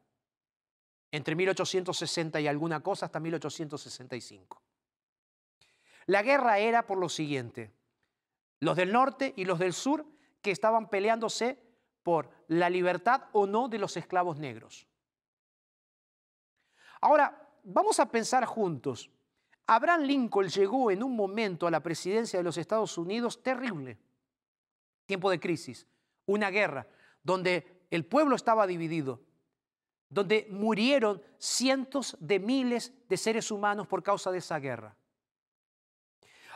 [1.13, 4.61] entre 1860 y alguna cosa hasta 1865.
[6.07, 7.73] La guerra era por lo siguiente,
[8.61, 10.05] los del norte y los del sur
[10.43, 11.59] que estaban peleándose
[12.03, 14.87] por la libertad o no de los esclavos negros.
[17.05, 19.11] Ahora, vamos a pensar juntos.
[19.67, 23.99] Abraham Lincoln llegó en un momento a la presidencia de los Estados Unidos terrible.
[25.05, 25.87] Tiempo de crisis,
[26.25, 26.87] una guerra,
[27.23, 29.21] donde el pueblo estaba dividido,
[30.09, 34.97] donde murieron cientos de miles de seres humanos por causa de esa guerra.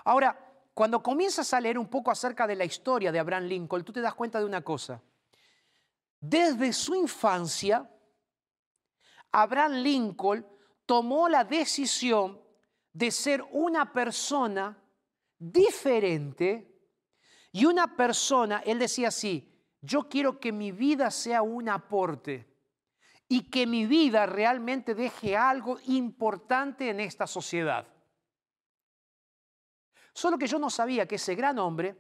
[0.03, 3.93] Ahora, cuando comienzas a leer un poco acerca de la historia de Abraham Lincoln, tú
[3.93, 5.03] te das cuenta de una cosa.
[6.19, 7.87] Desde su infancia,
[9.33, 10.47] Abraham Lincoln
[10.87, 12.41] tomó la decisión
[12.93, 14.83] de ser una persona
[15.39, 16.69] diferente
[17.53, 22.49] y una persona, él decía así, yo quiero que mi vida sea un aporte
[23.29, 27.87] y que mi vida realmente deje algo importante en esta sociedad.
[30.13, 31.97] Solo que yo no sabía que ese gran hombre,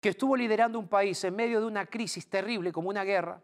[0.00, 3.42] que estuvo liderando un país en medio de una crisis terrible como una guerra,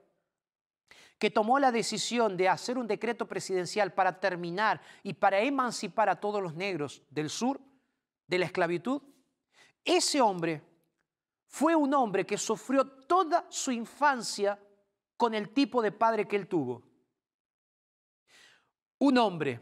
[1.18, 6.20] que tomó la decisión de hacer un decreto presidencial para terminar y para emancipar a
[6.20, 7.60] todos los negros del sur
[8.26, 9.02] de la esclavitud,
[9.84, 10.62] ese hombre
[11.46, 14.60] fue un hombre que sufrió toda su infancia
[15.16, 16.82] con el tipo de padre que él tuvo.
[18.98, 19.60] Un hombre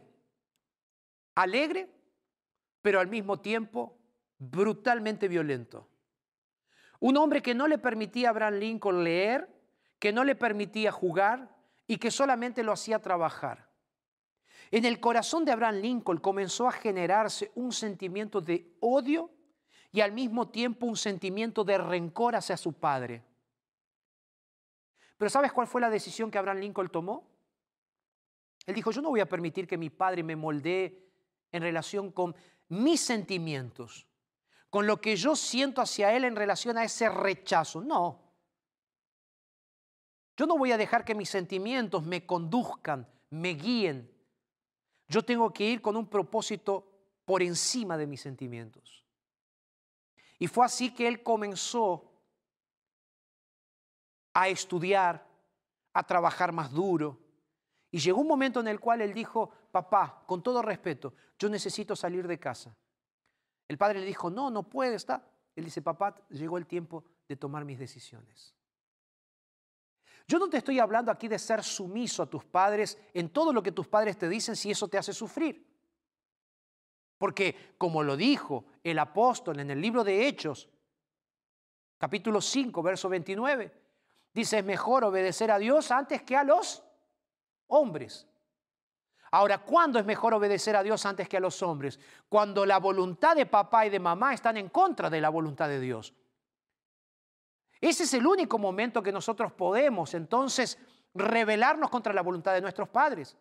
[1.35, 1.91] alegre,
[2.83, 3.99] pero al mismo tiempo
[4.39, 5.89] brutalmente violento.
[7.01, 9.54] Un hombre que no le permitía a Abraham Lincoln leer,
[10.05, 11.49] que no le permitía jugar
[11.87, 13.71] y que solamente lo hacía trabajar.
[14.71, 19.31] En el corazón de Abraham Lincoln comenzó a generarse un sentimiento de odio
[19.93, 23.25] y al mismo tiempo un sentimiento de rencor hacia su padre.
[25.17, 27.27] Pero ¿sabes cuál fue la decisión que Abraham Lincoln tomó?
[28.67, 31.03] Él dijo, yo no voy a permitir que mi padre me moldee
[31.51, 32.37] en relación con
[32.69, 34.07] mis sentimientos,
[34.69, 37.81] con lo que yo siento hacia él en relación a ese rechazo.
[37.81, 38.24] No,
[40.37, 44.11] yo no voy a dejar que mis sentimientos me conduzcan, me guíen.
[45.09, 46.91] Yo tengo que ir con un propósito
[47.25, 49.05] por encima de mis sentimientos.
[50.39, 52.11] Y fue así que él comenzó
[54.33, 55.25] a estudiar,
[55.93, 57.19] a trabajar más duro.
[57.91, 61.95] Y llegó un momento en el cual él dijo, papá, con todo respeto, yo necesito
[61.95, 62.77] salir de casa.
[63.69, 65.25] El padre le dijo, no, no puede, está.
[65.55, 68.55] Él dice, papá, llegó el tiempo de tomar mis decisiones.
[70.27, 73.63] Yo no te estoy hablando aquí de ser sumiso a tus padres en todo lo
[73.63, 75.67] que tus padres te dicen si eso te hace sufrir.
[77.19, 80.69] Porque como lo dijo el apóstol en el libro de Hechos,
[81.99, 83.73] capítulo 5, verso 29,
[84.33, 86.83] dice, es mejor obedecer a Dios antes que a los
[87.69, 88.27] hombres.
[89.31, 91.99] Ahora, ¿cuándo es mejor obedecer a Dios antes que a los hombres?
[92.29, 95.81] Cuando la voluntad de papá y de mamá están en contra de la voluntad de
[95.81, 96.15] Dios.
[97.85, 100.79] Ese es el único momento que nosotros podemos entonces
[101.13, 103.37] rebelarnos contra la voluntad de nuestros padres.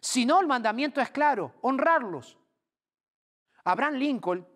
[0.00, 2.36] Si no, el mandamiento es claro, honrarlos.
[3.62, 4.48] Abraham Lincoln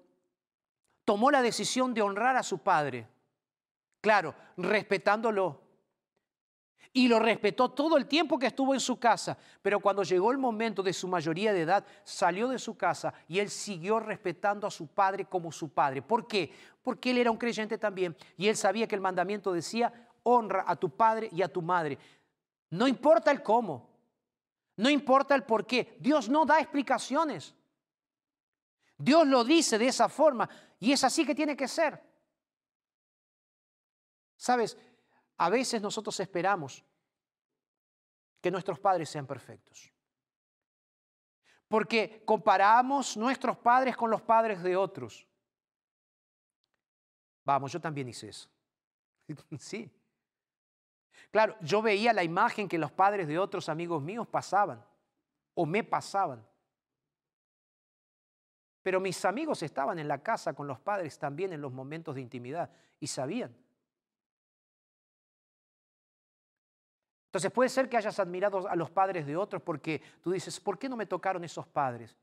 [1.05, 3.07] tomó la decisión de honrar a su padre,
[4.01, 5.63] claro, respetándolo.
[6.97, 9.37] Y lo respetó todo el tiempo que estuvo en su casa.
[9.61, 13.39] Pero cuando llegó el momento de su mayoría de edad, salió de su casa y
[13.39, 16.01] él siguió respetando a su padre como su padre.
[16.01, 16.51] ¿Por qué?
[16.83, 19.93] Porque él era un creyente también y él sabía que el mandamiento decía,
[20.23, 21.99] honra a tu padre y a tu madre.
[22.71, 23.91] No importa el cómo,
[24.77, 27.55] no importa el por qué, Dios no da explicaciones.
[28.97, 30.49] Dios lo dice de esa forma
[30.81, 32.03] y es así que tiene que ser.
[34.39, 34.79] Sabes,
[35.39, 36.85] a veces nosotros esperamos
[38.41, 39.93] que nuestros padres sean perfectos.
[41.69, 45.27] Porque comparamos nuestros padres con los padres de otros.
[47.45, 48.49] Vamos, yo también hice eso.
[49.59, 49.91] sí.
[51.31, 54.85] Claro, yo veía la imagen que los padres de otros amigos míos pasaban
[55.55, 56.47] o me pasaban.
[58.83, 62.21] Pero mis amigos estaban en la casa con los padres también en los momentos de
[62.21, 62.71] intimidad
[63.01, 63.66] y sabían.
[67.37, 70.79] Entonces puede ser que hayas admirado a los padres de otros porque tú dices, ¿por
[70.79, 72.17] qué no me tocaron esos padres?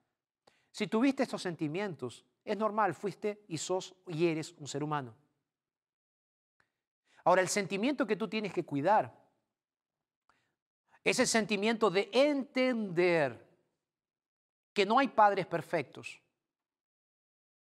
[0.72, 5.14] Si tuviste estos sentimientos, es normal, fuiste y sos y eres un ser humano.
[7.26, 9.16] Ahora, el sentimiento que tú tienes que cuidar
[11.03, 13.39] es el sentimiento de entender
[14.74, 16.20] que no hay padres perfectos,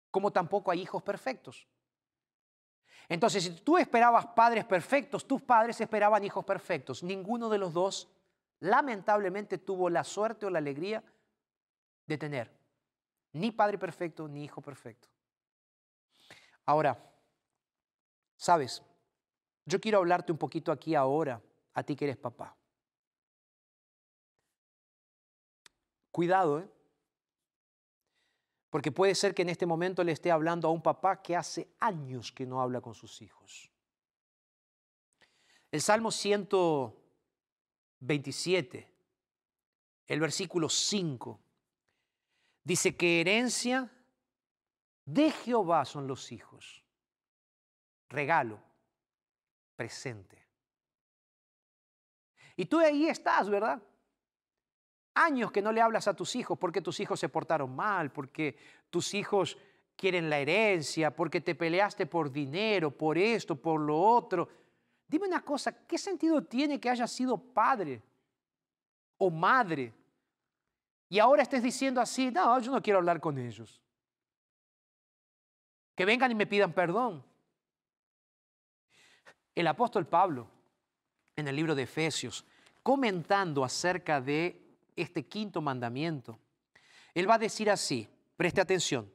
[0.09, 1.67] como tampoco hay hijos perfectos.
[3.07, 7.03] Entonces, si tú esperabas padres perfectos, tus padres esperaban hijos perfectos.
[7.03, 8.09] Ninguno de los dos,
[8.59, 11.03] lamentablemente, tuvo la suerte o la alegría
[12.07, 12.51] de tener
[13.33, 15.09] ni padre perfecto ni hijo perfecto.
[16.65, 16.97] Ahora,
[18.37, 18.81] sabes,
[19.65, 21.41] yo quiero hablarte un poquito aquí ahora,
[21.73, 22.55] a ti que eres papá.
[26.11, 26.69] Cuidado, ¿eh?
[28.75, 31.69] Porque puede ser que en este momento le esté hablando a un papá que hace
[31.79, 33.71] años que no habla con sus hijos.
[35.71, 38.93] El Salmo 127,
[40.07, 41.39] el versículo 5,
[42.65, 43.89] dice que herencia
[45.05, 46.83] de Jehová son los hijos.
[48.09, 48.59] Regalo,
[49.77, 50.45] presente.
[52.57, 53.81] Y tú ahí estás, ¿verdad?
[55.15, 58.57] Años que no le hablas a tus hijos porque tus hijos se portaron mal, porque
[58.89, 59.57] tus hijos
[59.95, 64.47] quieren la herencia, porque te peleaste por dinero, por esto, por lo otro.
[65.07, 68.01] Dime una cosa, ¿qué sentido tiene que hayas sido padre
[69.17, 69.93] o madre
[71.07, 73.81] y ahora estés diciendo así, no, yo no quiero hablar con ellos?
[75.95, 77.23] Que vengan y me pidan perdón.
[79.53, 80.49] El apóstol Pablo,
[81.37, 82.45] en el libro de Efesios,
[82.83, 84.64] comentando acerca de
[84.95, 86.39] este quinto mandamiento,
[87.13, 89.11] Él va a decir así, preste atención,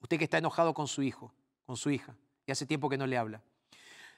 [0.00, 1.32] usted que está enojado con su hijo,
[1.64, 2.16] con su hija,
[2.46, 3.42] y hace tiempo que no le habla.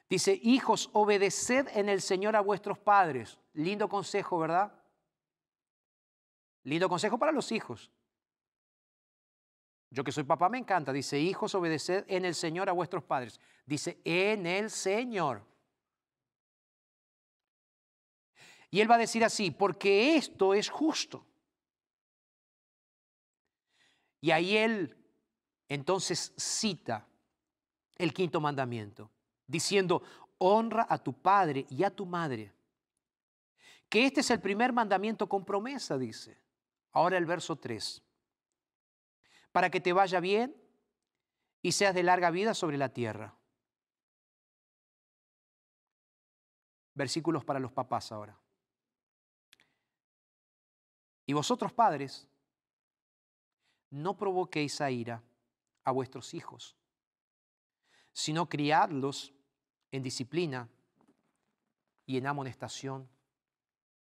[0.09, 3.39] Dice, hijos, obedeced en el Señor a vuestros padres.
[3.53, 4.73] Lindo consejo, ¿verdad?
[6.65, 7.91] Lindo consejo para los hijos.
[9.91, 10.93] Yo que soy papá me encanta.
[10.93, 13.39] Dice, hijos, obedeced en el Señor a vuestros padres.
[13.67, 15.43] Dice, en el Señor.
[18.71, 21.27] Y él va a decir así, porque esto es justo.
[24.21, 24.97] Y ahí él
[25.69, 27.07] entonces cita
[27.97, 29.11] el quinto mandamiento,
[29.47, 30.03] diciendo,
[30.39, 32.53] honra a tu padre y a tu madre.
[33.89, 36.39] Que este es el primer mandamiento con promesa, dice.
[36.93, 38.03] Ahora el verso 3.
[39.53, 40.55] Para que te vaya bien
[41.63, 43.35] y seas de larga vida sobre la tierra.
[46.95, 48.39] Versículos para los papás ahora.
[51.29, 52.27] Y vosotros padres,
[53.91, 55.23] no provoquéis a ira
[55.85, 56.75] a vuestros hijos,
[58.15, 59.35] sino criadlos
[59.93, 60.71] en disciplina
[62.07, 63.07] y en amonestación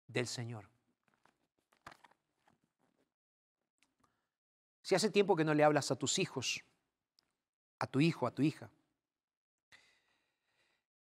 [0.06, 0.68] del Señor.
[4.82, 6.62] Si hace tiempo que no le hablas a tus hijos,
[7.80, 8.70] a tu hijo, a tu hija,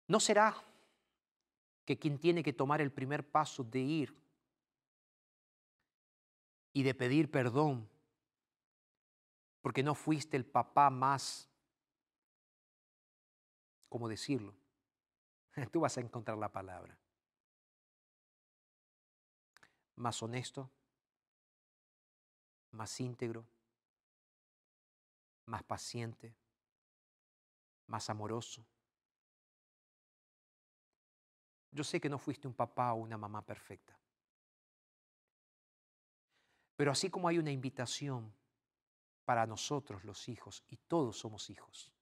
[0.07, 0.55] ¿no será
[1.87, 4.20] que quien tiene que tomar el primer paso de ir
[6.73, 7.89] y de pedir perdón,
[9.61, 11.49] porque no fuiste el papá más,
[13.89, 14.55] ¿cómo decirlo?
[15.71, 16.97] Tú vas a encontrar la palabra.
[19.97, 20.71] Más honesto,
[22.71, 23.45] más íntegro,
[25.45, 26.35] más paciente,
[27.87, 28.65] más amoroso.
[31.73, 34.00] Yo sé que no fuiste un papá o una mamá perfecta.
[36.81, 38.33] Pero así como hay una invitación
[39.27, 41.93] para nosotros los hijos, y todos somos hijos,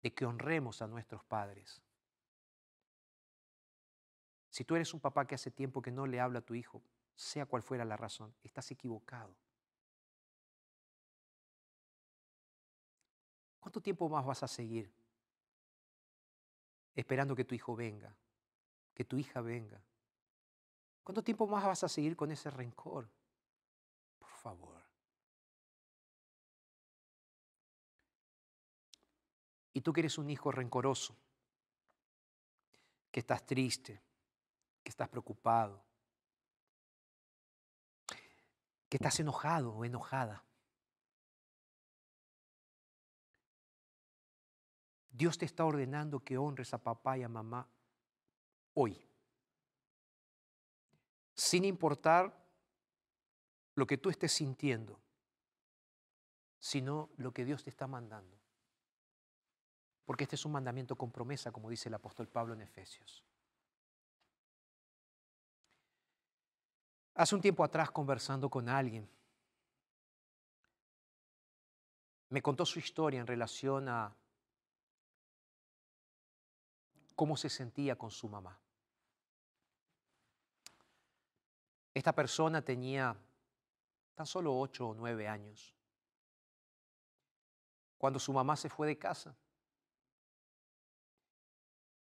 [0.00, 1.82] de que honremos a nuestros padres.
[4.48, 6.82] Si tú eres un papá que hace tiempo que no le habla a tu hijo,
[7.16, 9.36] sea cual fuera la razón, estás equivocado.
[13.60, 14.90] ¿Cuánto tiempo más vas a seguir
[16.94, 18.16] esperando que tu hijo venga,
[18.94, 19.82] que tu hija venga?
[21.04, 23.17] ¿Cuánto tiempo más vas a seguir con ese rencor?
[24.48, 24.82] Favor.
[29.74, 31.14] Y tú que eres un hijo rencoroso,
[33.10, 34.00] que estás triste,
[34.82, 35.84] que estás preocupado,
[38.88, 40.42] que estás enojado o enojada.
[45.10, 47.68] Dios te está ordenando que honres a papá y a mamá
[48.72, 48.98] hoy,
[51.34, 52.47] sin importar
[53.78, 55.00] lo que tú estés sintiendo,
[56.58, 58.36] sino lo que Dios te está mandando.
[60.04, 63.24] Porque este es un mandamiento con promesa, como dice el apóstol Pablo en Efesios.
[67.14, 69.08] Hace un tiempo atrás conversando con alguien,
[72.30, 74.12] me contó su historia en relación a
[77.14, 78.58] cómo se sentía con su mamá.
[81.94, 83.16] Esta persona tenía
[84.18, 85.72] tan solo ocho o nueve años
[87.96, 89.32] cuando su mamá se fue de casa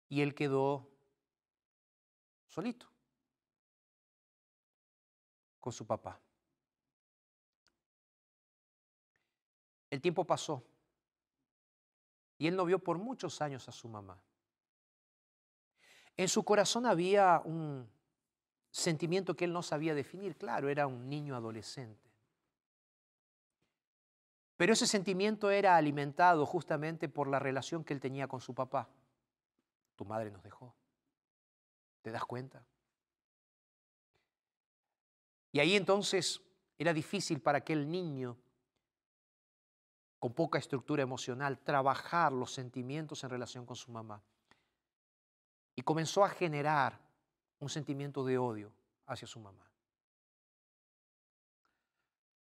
[0.09, 0.89] y él quedó
[2.47, 2.87] solito
[5.61, 6.19] con su papá.
[9.91, 10.65] El tiempo pasó
[12.39, 14.19] y él no vio por muchos años a su mamá.
[16.17, 17.87] En su corazón había un
[18.71, 20.35] sentimiento que él no sabía definir.
[20.39, 22.06] Claro, era un niño adolescente.
[24.57, 28.89] Pero ese sentimiento era alimentado justamente por la relación que él tenía con su papá.
[29.97, 30.75] Tu madre nos dejó.
[32.03, 32.65] ¿Te das cuenta?
[35.53, 36.41] Y ahí entonces
[36.79, 38.37] era difícil para aquel niño
[40.19, 44.23] con poca estructura emocional trabajar los sentimientos en relación con su mamá.
[45.75, 46.99] Y comenzó a generar
[47.59, 48.73] un sentimiento de odio
[49.07, 49.71] hacia su mamá.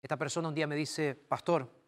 [0.01, 1.80] Esta persona un día me dice, pastor,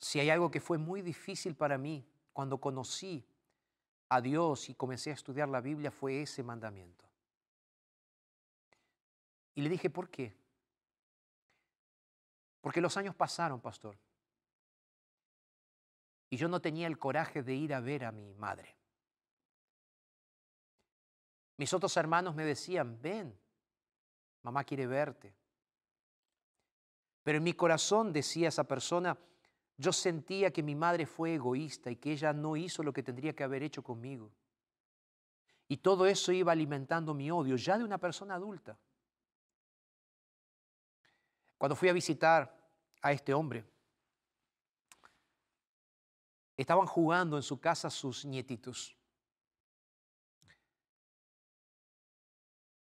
[0.00, 3.24] si hay algo que fue muy difícil para mí cuando conocí
[4.08, 7.04] a Dios y comencé a estudiar la Biblia fue ese mandamiento.
[9.54, 10.34] Y le dije, ¿por qué?
[12.60, 13.96] Porque los años pasaron, pastor.
[16.30, 18.74] Y yo no tenía el coraje de ir a ver a mi madre.
[21.56, 23.38] Mis otros hermanos me decían, ven,
[24.42, 25.34] mamá quiere verte.
[27.22, 29.18] Pero en mi corazón, decía esa persona,
[29.80, 33.34] yo sentía que mi madre fue egoísta y que ella no hizo lo que tendría
[33.34, 34.30] que haber hecho conmigo.
[35.68, 38.76] Y todo eso iba alimentando mi odio, ya de una persona adulta.
[41.56, 42.54] Cuando fui a visitar
[43.00, 43.64] a este hombre,
[46.58, 48.94] estaban jugando en su casa sus nietitos.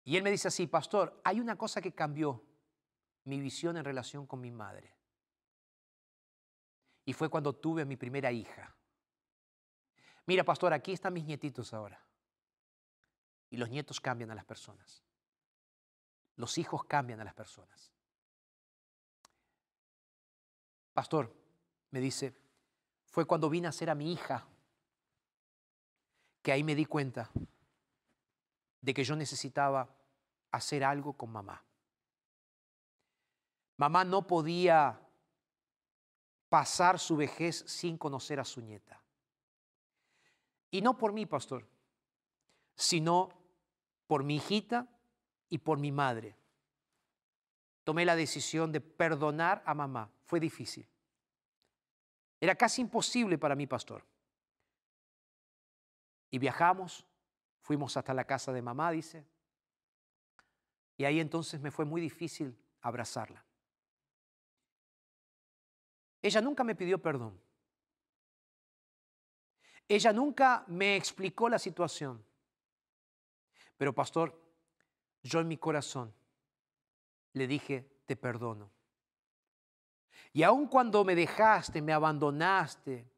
[0.05, 2.41] Y él me dice así, pastor, hay una cosa que cambió
[3.25, 4.96] mi visión en relación con mi madre.
[7.07, 8.75] Y fue cuando tuve a mi primera hija.
[10.25, 11.97] Mira, pastor, aquí están mis nietitos ahora.
[13.49, 15.01] Y los nietos cambian a las personas.
[16.35, 17.93] Los hijos cambian a las personas.
[20.93, 21.33] Pastor,
[21.91, 22.35] me dice,
[23.05, 24.45] fue cuando vine a ser a mi hija
[26.41, 27.31] que ahí me di cuenta
[28.81, 29.95] de que yo necesitaba
[30.51, 31.63] hacer algo con mamá.
[33.77, 35.06] Mamá no podía
[36.49, 39.01] pasar su vejez sin conocer a su nieta.
[40.71, 41.67] Y no por mí, pastor,
[42.75, 43.29] sino
[44.05, 44.87] por mi hijita
[45.49, 46.35] y por mi madre
[47.87, 50.11] tomé la decisión de perdonar a mamá.
[50.25, 50.85] Fue difícil.
[52.41, 54.05] Era casi imposible para mí, pastor.
[56.29, 57.05] Y viajamos,
[57.61, 59.25] fuimos hasta la casa de mamá, dice.
[60.97, 63.46] Y ahí entonces me fue muy difícil abrazarla.
[66.27, 67.39] Ella nunca me pidió perdón.
[69.87, 72.21] Ella nunca me explicó la situación.
[73.77, 74.37] Pero pastor,
[75.23, 76.13] yo en mi corazón
[77.31, 78.69] le dije, te perdono.
[80.33, 83.09] Y aun cuando me dejaste, me abandonaste,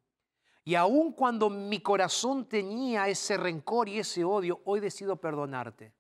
[0.64, 5.92] y aun cuando mi corazón tenía ese rencor y ese odio, hoy decido perdonarte.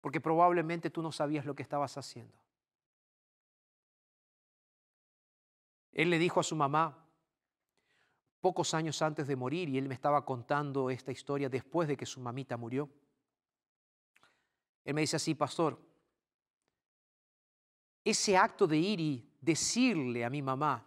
[0.00, 2.45] Porque probablemente tú no sabías lo que estabas haciendo.
[5.96, 7.08] Él le dijo a su mamá,
[8.42, 12.04] pocos años antes de morir y él me estaba contando esta historia después de que
[12.04, 12.90] su mamita murió.
[14.84, 15.80] Él me dice así, pastor,
[18.04, 20.86] ese acto de ir y decirle a mi mamá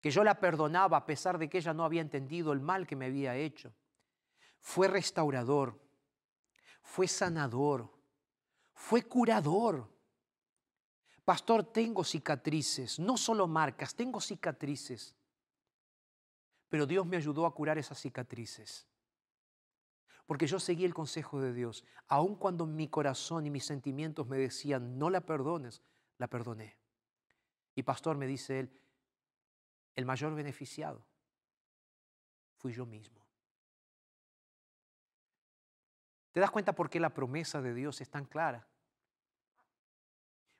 [0.00, 2.96] que yo la perdonaba a pesar de que ella no había entendido el mal que
[2.96, 3.72] me había hecho,
[4.58, 5.80] fue restaurador,
[6.82, 7.88] fue sanador,
[8.72, 9.93] fue curador.
[11.24, 15.16] Pastor, tengo cicatrices, no solo marcas, tengo cicatrices.
[16.68, 18.86] Pero Dios me ayudó a curar esas cicatrices.
[20.26, 21.84] Porque yo seguí el consejo de Dios.
[22.08, 25.82] Aun cuando mi corazón y mis sentimientos me decían, no la perdones,
[26.18, 26.76] la perdoné.
[27.74, 28.80] Y pastor, me dice él,
[29.94, 31.04] el mayor beneficiado
[32.56, 33.24] fui yo mismo.
[36.32, 38.66] ¿Te das cuenta por qué la promesa de Dios es tan clara?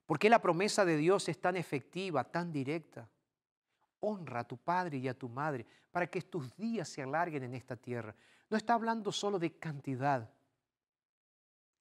[0.07, 3.09] ¿Por qué la promesa de Dios es tan efectiva, tan directa?
[4.01, 7.55] Honra a tu padre y a tu madre para que tus días se alarguen en
[7.55, 8.15] esta tierra.
[8.51, 10.31] No está hablando solo de cantidad,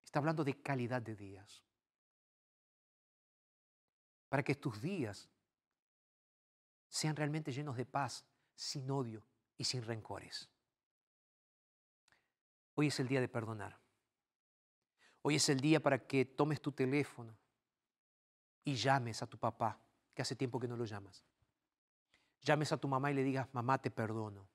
[0.03, 1.61] está hablando de calidad de días.
[4.29, 5.29] Para que tus días
[6.87, 9.21] sean realmente llenos de paz, sin odio
[9.57, 10.49] y sin rencores.
[12.75, 13.77] Hoy es el día de perdonar.
[15.23, 17.35] Hoy es el día para que tomes tu teléfono
[18.63, 19.79] y llames a tu papá,
[20.13, 21.23] que hace tiempo que no lo llamas.
[22.41, 24.47] Llames a tu mamá y le digas, mamá, te perdono.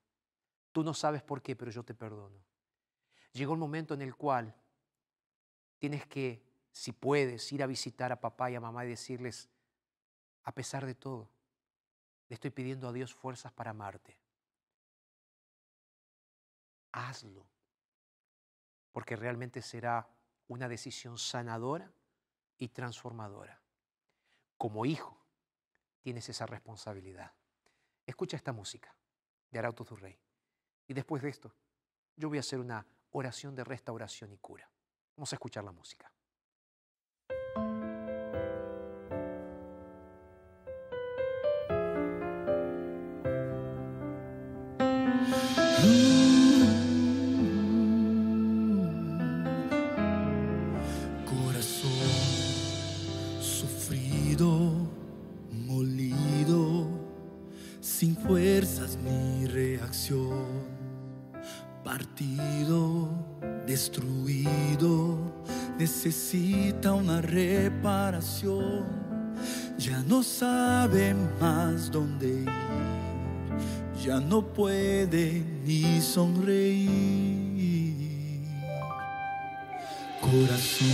[0.73, 2.39] Tú no sabes por qué, pero yo te perdono.
[3.33, 4.55] Llegó el momento en el cual
[5.79, 9.49] tienes que, si puedes, ir a visitar a papá y a mamá y decirles,
[10.45, 11.31] a pesar de todo,
[12.29, 14.19] le estoy pidiendo a Dios fuerzas para amarte.
[16.93, 17.47] Hazlo,
[18.93, 20.09] porque realmente será
[20.49, 21.93] una decisión sanadora
[22.59, 23.61] y transformadora.
[24.59, 25.17] Como hijo,
[26.03, 27.33] tienes esa responsabilidad.
[28.05, 28.95] Escucha esta música
[29.51, 30.19] de Arauto tu Rey.
[30.87, 31.55] Y después de esto,
[32.17, 34.71] yo voy a hacer una oración de restauración y cura.
[35.17, 36.13] Vamos a escuchar la música.
[65.79, 68.85] Necesita una reparación,
[69.79, 72.49] ya no sabe más dónde ir,
[74.05, 76.89] ya no puede ni sonreír.
[80.21, 80.89] Corazón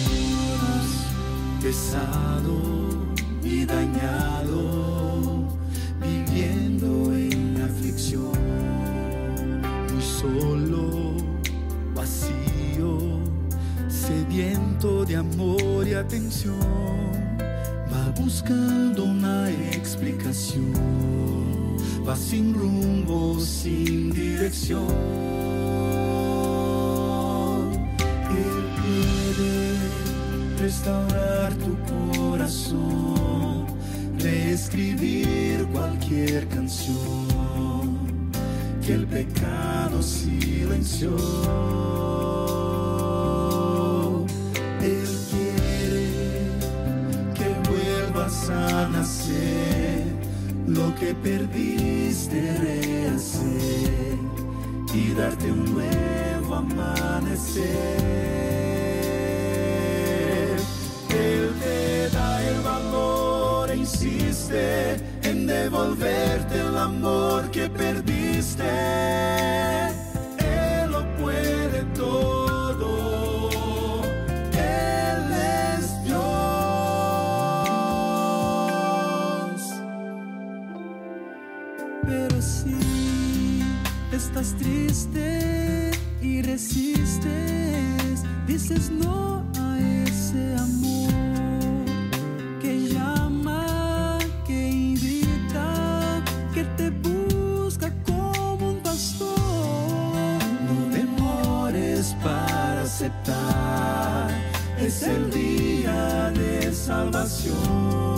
[1.63, 2.61] pesado
[3.43, 4.74] y dañado,
[15.97, 16.59] atención,
[17.93, 20.73] va buscando una explicación,
[22.07, 24.89] va sin rumbo, sin dirección.
[28.31, 29.79] Él puede
[30.59, 31.77] restaurar tu
[32.19, 33.67] corazón,
[34.19, 37.95] reescribir cualquier canción
[38.85, 41.94] que el pecado silenció.
[51.05, 54.17] Que perdiste rehacer
[54.95, 58.14] y darte un nuevo amanecer.
[84.35, 91.85] Estás triste y resistes, dices no a ese amor
[92.61, 96.21] que llama, que invita,
[96.53, 99.29] que te busca como un pastor.
[100.67, 104.31] No demores para aceptar,
[104.81, 108.14] es el día de salvación.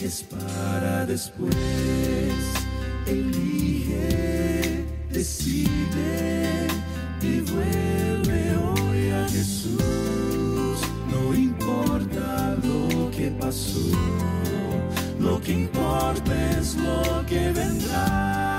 [0.00, 1.54] Dejes para después.
[3.06, 6.66] Elige, decide,
[7.20, 10.80] y vuelve hoy a Jesús.
[11.10, 13.90] No importa lo que pasó,
[15.18, 18.49] lo que importa es lo que vendrá.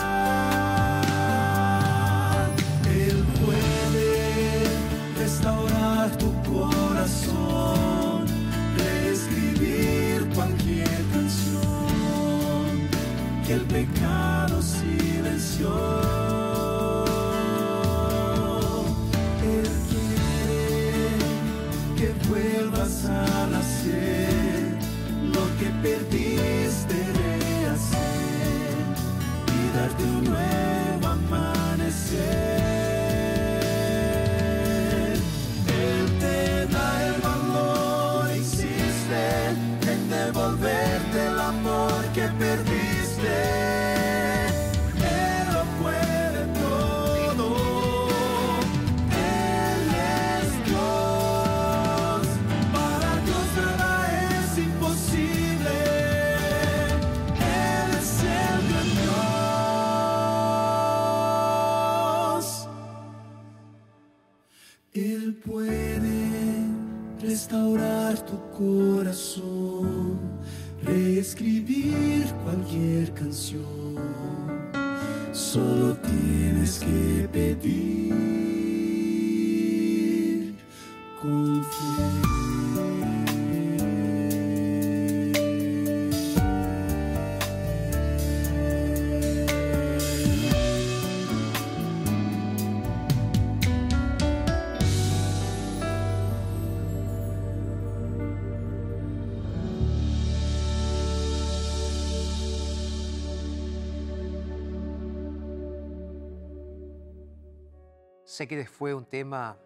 [108.32, 109.58] Sé que fue un tema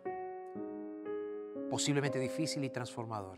[1.70, 3.38] posiblemente difícil y transformador.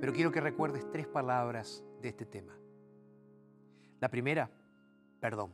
[0.00, 2.56] Pero quiero que recuerdes tres palabras de este tema.
[3.98, 4.48] La primera,
[5.18, 5.50] perdón.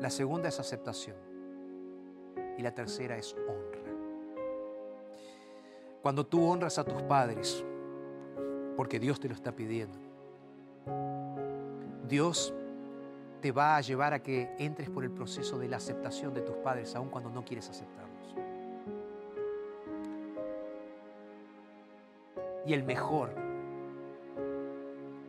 [0.00, 1.18] La segunda es aceptación.
[2.56, 3.82] Y la tercera es honra.
[6.00, 7.62] Cuando tú honras a tus padres,
[8.78, 9.98] porque Dios te lo está pidiendo,
[12.08, 12.54] Dios
[13.46, 16.56] te va a llevar a que entres por el proceso de la aceptación de tus
[16.56, 18.34] padres, aun cuando no quieres aceptarlos.
[22.66, 23.30] Y el mejor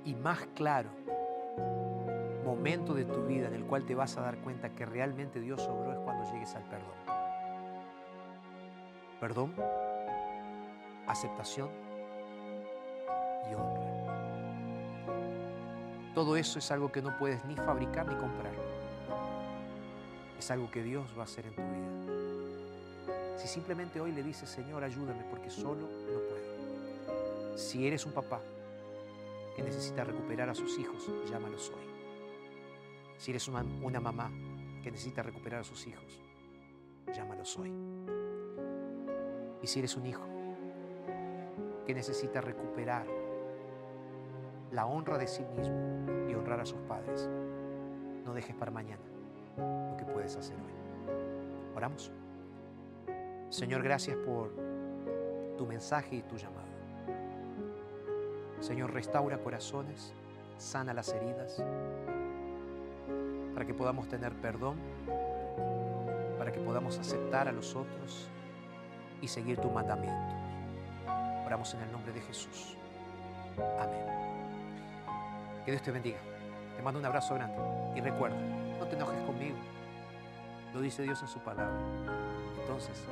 [0.03, 0.89] y más claro
[2.43, 5.61] momento de tu vida en el cual te vas a dar cuenta que realmente Dios
[5.67, 6.95] obró es cuando llegues al perdón.
[9.19, 9.53] Perdón,
[11.05, 11.69] aceptación
[13.51, 13.96] y honra.
[16.17, 18.51] Todo eso es algo que no puedes ni fabricar ni comprar.
[20.39, 23.37] Es algo que Dios va a hacer en tu vida.
[23.37, 27.55] Si simplemente hoy le dices, Señor, ayúdame porque solo no puedo.
[27.55, 28.41] Si eres un papá
[29.55, 31.85] que necesita recuperar a sus hijos, llámalos hoy.
[33.19, 34.31] Si eres una, mamá
[34.81, 36.19] que necesita recuperar a sus hijos,
[37.15, 37.71] llámalos hoy.
[39.61, 40.25] Y si eres un hijo
[41.85, 43.05] que necesita recuperar
[44.71, 47.29] la honra de sí mismo y honrar a sus padres,
[48.25, 49.01] no dejes para mañana
[49.57, 51.75] lo que puedes hacer hoy.
[51.75, 52.11] Oramos.
[53.49, 54.51] Señor, gracias por
[55.57, 56.67] tu mensaje y tu llamada.
[58.59, 60.13] Señor, restaura corazones,
[60.57, 61.63] sana las heridas,
[63.53, 64.77] para que podamos tener perdón,
[66.37, 68.27] para que podamos aceptar a los otros
[69.21, 70.35] y seguir tu mandamiento.
[71.45, 72.75] Oramos en el nombre de Jesús.
[73.79, 74.46] Amén.
[75.67, 76.17] Que Dios te bendiga.
[76.77, 77.57] Te mando un abrazo grande.
[77.93, 78.37] Y recuerda,
[78.79, 79.57] no te enojes conmigo.
[80.73, 81.77] Lo dice Dios en su palabra.
[82.61, 83.03] Entonces.